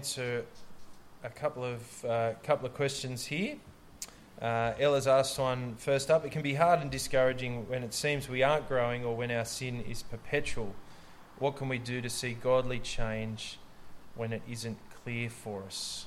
Answer 0.00 0.46
a 1.22 1.28
couple 1.28 1.62
of 1.62 2.04
uh, 2.06 2.32
couple 2.42 2.64
of 2.64 2.72
questions 2.72 3.26
here. 3.26 3.56
Uh, 4.40 4.72
Ella's 4.80 5.06
asked 5.06 5.38
one 5.38 5.74
first 5.74 6.10
up. 6.10 6.24
It 6.24 6.32
can 6.32 6.40
be 6.40 6.54
hard 6.54 6.80
and 6.80 6.90
discouraging 6.90 7.68
when 7.68 7.82
it 7.82 7.92
seems 7.92 8.26
we 8.26 8.42
aren't 8.42 8.66
growing 8.66 9.04
or 9.04 9.14
when 9.14 9.30
our 9.30 9.44
sin 9.44 9.82
is 9.82 10.02
perpetual. 10.02 10.74
What 11.38 11.56
can 11.56 11.68
we 11.68 11.76
do 11.76 12.00
to 12.00 12.08
see 12.08 12.32
godly 12.32 12.78
change 12.78 13.58
when 14.14 14.32
it 14.32 14.40
isn't 14.48 14.78
clear 15.04 15.28
for 15.28 15.64
us? 15.64 16.06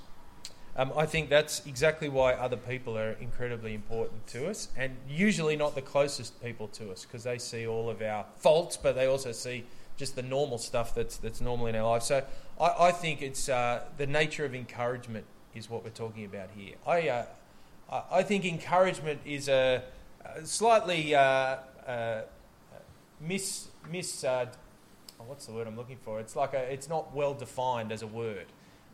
Um, 0.75 0.91
I 0.97 1.06
think 1.06 1.29
that's 1.29 1.63
exactly 1.67 2.10
why 2.10 2.34
other 2.34 2.58
people 2.58 2.97
are 2.97 3.12
incredibly 3.21 3.75
important 3.75 4.25
to 4.29 4.49
us, 4.49 4.69
and 4.75 4.97
usually 5.08 5.56
not 5.56 5.75
the 5.75 5.84
closest 5.84 6.41
people 6.41 6.67
to 6.69 6.91
us, 6.91 7.06
because 7.06 7.23
they 7.25 7.38
see 7.38 7.67
all 7.67 7.91
of 7.91 8.01
our 8.01 8.25
faults, 8.38 8.75
but 8.75 8.95
they 8.95 9.06
also 9.06 9.32
see 9.32 9.65
just 9.97 10.15
the 10.15 10.21
normal 10.21 10.58
stuff 10.58 10.95
that's 10.95 11.17
that's 11.17 11.41
normal 11.41 11.67
in 11.67 11.75
our 11.75 11.84
lives. 11.84 12.08
So 12.08 12.23
I, 12.60 12.88
I 12.88 12.91
think 12.91 13.21
it's 13.21 13.49
uh, 13.49 13.82
the 13.97 14.08
nature 14.08 14.45
of 14.45 14.56
encouragement 14.56 15.25
is 15.53 15.69
what 15.69 15.84
we're 15.84 15.91
talking 15.91 16.25
about 16.25 16.49
here. 16.56 16.75
I 16.86 17.10
uh, 17.10 17.25
I 18.12 18.23
think 18.23 18.45
encouragement 18.45 19.21
is 19.25 19.49
a, 19.49 19.84
a 20.25 20.45
slightly 20.45 21.13
uh, 21.13 21.58
uh 21.88 22.21
mis 23.21 23.67
mis 23.91 24.23
uh, 24.23 24.45
oh, 25.19 25.23
what's 25.27 25.45
the 25.45 25.53
word 25.53 25.67
I'm 25.67 25.77
looking 25.77 25.97
for? 25.97 26.19
It's 26.19 26.36
like 26.36 26.53
a, 26.53 26.71
it's 26.71 26.89
not 26.89 27.15
well 27.15 27.34
defined 27.34 27.91
as 27.91 28.01
a 28.01 28.08
word. 28.08 28.45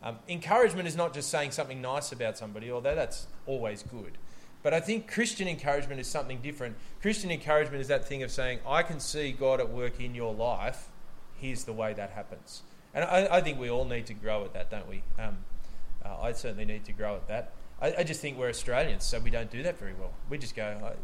Um, 0.02 0.18
encouragement 0.28 0.88
is 0.88 0.96
not 0.96 1.12
just 1.12 1.28
saying 1.30 1.50
something 1.50 1.82
nice 1.82 2.10
about 2.12 2.38
somebody, 2.38 2.70
although 2.70 2.94
that's 2.94 3.26
always 3.46 3.82
good. 3.82 4.16
But 4.62 4.74
I 4.74 4.80
think 4.80 5.10
Christian 5.10 5.48
encouragement 5.48 6.00
is 6.00 6.06
something 6.06 6.40
different. 6.40 6.76
Christian 7.00 7.30
encouragement 7.30 7.80
is 7.80 7.88
that 7.88 8.06
thing 8.06 8.22
of 8.22 8.30
saying, 8.30 8.60
I 8.66 8.82
can 8.82 9.00
see 9.00 9.32
God 9.32 9.60
at 9.60 9.70
work 9.70 10.00
in 10.00 10.14
your 10.14 10.34
life. 10.34 10.88
Here's 11.38 11.64
the 11.64 11.72
way 11.72 11.94
that 11.94 12.10
happens. 12.10 12.62
And 12.92 13.04
I, 13.04 13.36
I 13.36 13.40
think 13.40 13.58
we 13.58 13.70
all 13.70 13.84
need 13.84 14.06
to 14.06 14.14
grow 14.14 14.44
at 14.44 14.52
that, 14.52 14.70
don't 14.70 14.88
we? 14.88 15.02
Um, 15.18 15.38
uh, 16.04 16.20
I 16.20 16.32
certainly 16.32 16.64
need 16.64 16.84
to 16.84 16.92
grow 16.92 17.16
at 17.16 17.28
that. 17.28 17.52
I, 17.80 17.94
I, 17.98 18.04
just 18.04 18.20
think 18.20 18.36
we're 18.36 18.48
Australians, 18.48 19.04
so 19.04 19.18
we 19.18 19.30
don't 19.30 19.50
do 19.50 19.62
that 19.62 19.78
very 19.78 19.94
well. 19.94 20.12
We 20.28 20.38
just 20.38 20.54
go, 20.54 20.94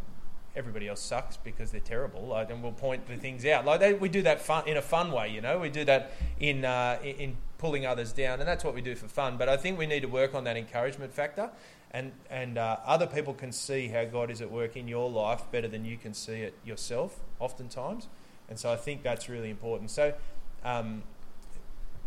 everybody 0.57 0.89
else 0.89 1.01
sucks 1.01 1.37
because 1.37 1.71
they're 1.71 1.81
terrible, 1.81 2.27
like, 2.27 2.51
and 2.51 2.63
we'll 2.63 2.73
point 2.73 3.07
the 3.07 3.17
things 3.17 3.45
out. 3.45 3.65
Like 3.65 3.81
they, 3.81 3.93
we 3.95 4.09
do 4.09 4.23
that 4.23 4.41
fun, 4.41 4.67
in 4.67 4.77
a 4.77 4.83
fun 4.83 5.13
way, 5.13 5.29
you 5.29 5.41
know. 5.41 5.59
We 5.59 5.69
do 5.69 5.85
that 5.85 6.13
in, 6.41 6.65
uh, 6.65 6.99
in 7.03 7.37
pulling 7.59 7.87
others 7.87 8.13
down, 8.13 8.41
and 8.41 8.49
that's 8.49 8.65
what 8.65 8.75
we 8.75 8.81
do 8.81 8.95
for 8.95 9.07
fun. 9.07 9.37
But 9.37 9.49
I 9.49 9.57
think 9.57 9.79
we 9.79 9.87
need 9.87 10.01
to 10.01 10.09
work 10.09 10.35
on 10.35 10.45
that 10.45 10.57
encouragement 10.57 11.13
factor, 11.13 11.51
and 11.97 12.13
and 12.31 12.59
uh, 12.59 12.77
other 12.85 13.07
people 13.07 13.35
can 13.35 13.53
see 13.53 13.89
how 13.89 14.05
God 14.05 14.31
is 14.31 14.41
at 14.41 14.51
work 14.51 14.77
in 14.77 14.87
your 14.89 15.11
life 15.11 15.43
better 15.51 15.69
than 15.69 15.85
you 15.85 15.97
can 15.97 16.15
see 16.15 16.41
it 16.47 16.55
yourself, 16.65 17.21
oftentimes. 17.39 18.09
And 18.49 18.59
so 18.59 18.73
I 18.73 18.77
think 18.77 19.03
that's 19.03 19.29
really 19.29 19.51
important. 19.51 19.91
So. 19.91 20.15
Um, 20.65 21.03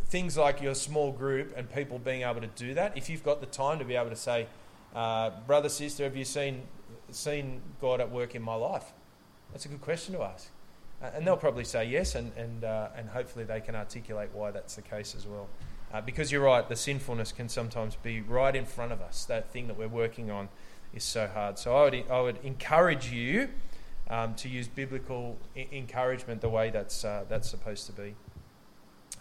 things 0.09 0.35
like 0.35 0.59
your 0.59 0.73
small 0.73 1.11
group 1.11 1.53
and 1.55 1.71
people 1.71 1.99
being 1.99 2.23
able 2.23 2.41
to 2.41 2.47
do 2.47 2.73
that, 2.73 2.97
if 2.97 3.11
you've 3.11 3.23
got 3.23 3.41
the 3.41 3.45
time 3.45 3.77
to 3.77 3.85
be 3.85 3.95
able 3.95 4.09
to 4.09 4.15
say, 4.15 4.47
uh, 4.95 5.29
brother, 5.45 5.69
sister, 5.69 6.03
have 6.03 6.15
you 6.15 6.25
seen 6.25 6.63
seen 7.11 7.61
God 7.79 8.01
at 8.01 8.11
work 8.11 8.35
in 8.35 8.41
my 8.41 8.55
life? 8.55 8.91
That's 9.51 9.65
a 9.65 9.69
good 9.69 9.81
question 9.81 10.15
to 10.15 10.23
ask. 10.23 10.49
Uh, 11.01 11.11
and 11.13 11.25
they'll 11.25 11.37
probably 11.37 11.63
say 11.63 11.85
yes, 11.85 12.15
and, 12.15 12.31
and, 12.35 12.63
uh, 12.63 12.89
and 12.95 13.09
hopefully 13.09 13.45
they 13.45 13.61
can 13.61 13.75
articulate 13.75 14.29
why 14.33 14.51
that's 14.51 14.75
the 14.75 14.81
case 14.81 15.15
as 15.15 15.25
well. 15.25 15.47
Uh, 15.91 16.01
because 16.01 16.31
you're 16.31 16.43
right, 16.43 16.69
the 16.69 16.75
sinfulness 16.75 17.31
can 17.31 17.49
sometimes 17.49 17.95
be 17.95 18.21
right 18.21 18.55
in 18.55 18.65
front 18.65 18.91
of 18.91 19.01
us. 19.01 19.25
That 19.25 19.51
thing 19.51 19.67
that 19.67 19.77
we're 19.77 19.87
working 19.87 20.29
on 20.29 20.49
is 20.93 21.03
so 21.03 21.27
hard. 21.27 21.57
So 21.57 21.75
I 21.75 21.83
would, 21.83 22.03
I 22.11 22.21
would 22.21 22.37
encourage 22.43 23.11
you 23.11 23.49
um, 24.09 24.35
to 24.35 24.49
use 24.49 24.67
biblical 24.67 25.37
I- 25.55 25.67
encouragement 25.71 26.41
the 26.41 26.49
way 26.49 26.69
that's, 26.69 27.03
uh, 27.03 27.25
that's 27.27 27.49
supposed 27.49 27.87
to 27.87 27.91
be. 27.91 28.15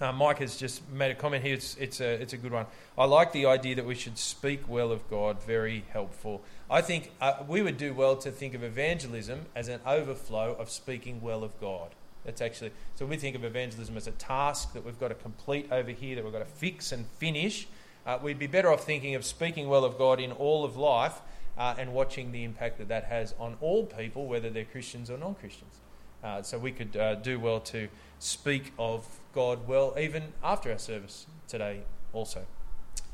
Uh, 0.00 0.12
Mike 0.12 0.38
has 0.38 0.56
just 0.56 0.88
made 0.90 1.10
a 1.10 1.14
comment 1.14 1.42
here. 1.42 1.54
It's, 1.54 1.76
it's, 1.76 2.00
a, 2.00 2.22
it's 2.22 2.32
a 2.32 2.36
good 2.36 2.52
one. 2.52 2.66
I 2.96 3.04
like 3.06 3.32
the 3.32 3.46
idea 3.46 3.74
that 3.74 3.84
we 3.84 3.96
should 3.96 4.16
speak 4.16 4.68
well 4.68 4.92
of 4.92 5.08
God. 5.10 5.42
Very 5.42 5.84
helpful. 5.92 6.42
I 6.70 6.82
think 6.82 7.10
uh, 7.20 7.42
we 7.48 7.62
would 7.62 7.78
do 7.78 7.92
well 7.92 8.14
to 8.16 8.30
think 8.30 8.54
of 8.54 8.62
evangelism 8.62 9.46
as 9.56 9.68
an 9.68 9.80
overflow 9.84 10.54
of 10.54 10.70
speaking 10.70 11.20
well 11.20 11.42
of 11.42 11.58
God. 11.60 11.94
That's 12.24 12.40
actually 12.40 12.72
so. 12.94 13.06
We 13.06 13.16
think 13.16 13.36
of 13.36 13.44
evangelism 13.44 13.96
as 13.96 14.06
a 14.06 14.12
task 14.12 14.72
that 14.74 14.84
we've 14.84 14.98
got 14.98 15.08
to 15.08 15.14
complete 15.14 15.68
over 15.70 15.90
here, 15.90 16.16
that 16.16 16.24
we've 16.24 16.32
got 16.32 16.40
to 16.40 16.44
fix 16.44 16.92
and 16.92 17.06
finish. 17.06 17.68
Uh, 18.06 18.18
we'd 18.22 18.38
be 18.38 18.46
better 18.46 18.72
off 18.72 18.84
thinking 18.84 19.14
of 19.14 19.24
speaking 19.24 19.68
well 19.68 19.84
of 19.84 19.98
God 19.98 20.20
in 20.20 20.32
all 20.32 20.64
of 20.64 20.76
life 20.76 21.20
uh, 21.58 21.74
and 21.78 21.92
watching 21.92 22.32
the 22.32 22.44
impact 22.44 22.78
that 22.78 22.88
that 22.88 23.04
has 23.04 23.34
on 23.38 23.56
all 23.60 23.84
people, 23.84 24.26
whether 24.26 24.48
they're 24.48 24.64
Christians 24.64 25.10
or 25.10 25.18
non-Christians. 25.18 25.74
Uh, 26.22 26.42
so 26.42 26.58
we 26.58 26.72
could 26.72 26.96
uh, 26.96 27.14
do 27.16 27.38
well 27.38 27.60
to 27.60 27.88
speak 28.18 28.72
of 28.78 29.06
God 29.34 29.68
well 29.68 29.94
even 29.98 30.32
after 30.42 30.72
our 30.72 30.78
service 30.78 31.26
today 31.46 31.82
also. 32.12 32.44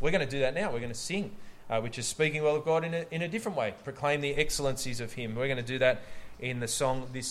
We're 0.00 0.10
going 0.10 0.26
to 0.26 0.30
do 0.30 0.40
that 0.40 0.54
now. 0.54 0.72
We're 0.72 0.80
going 0.80 0.92
to 0.92 0.98
sing, 0.98 1.32
uh, 1.68 1.80
which 1.80 1.98
is 1.98 2.06
speaking 2.06 2.42
well 2.42 2.56
of 2.56 2.64
God 2.64 2.84
in 2.84 2.94
a, 2.94 3.06
in 3.10 3.22
a 3.22 3.28
different 3.28 3.58
way, 3.58 3.74
proclaim 3.84 4.20
the 4.20 4.34
excellencies 4.34 5.00
of 5.00 5.12
Him. 5.12 5.34
We're 5.34 5.48
going 5.48 5.58
to 5.58 5.62
do 5.62 5.78
that 5.78 6.02
in 6.40 6.60
the 6.60 6.68
song 6.68 7.08
This 7.12 7.28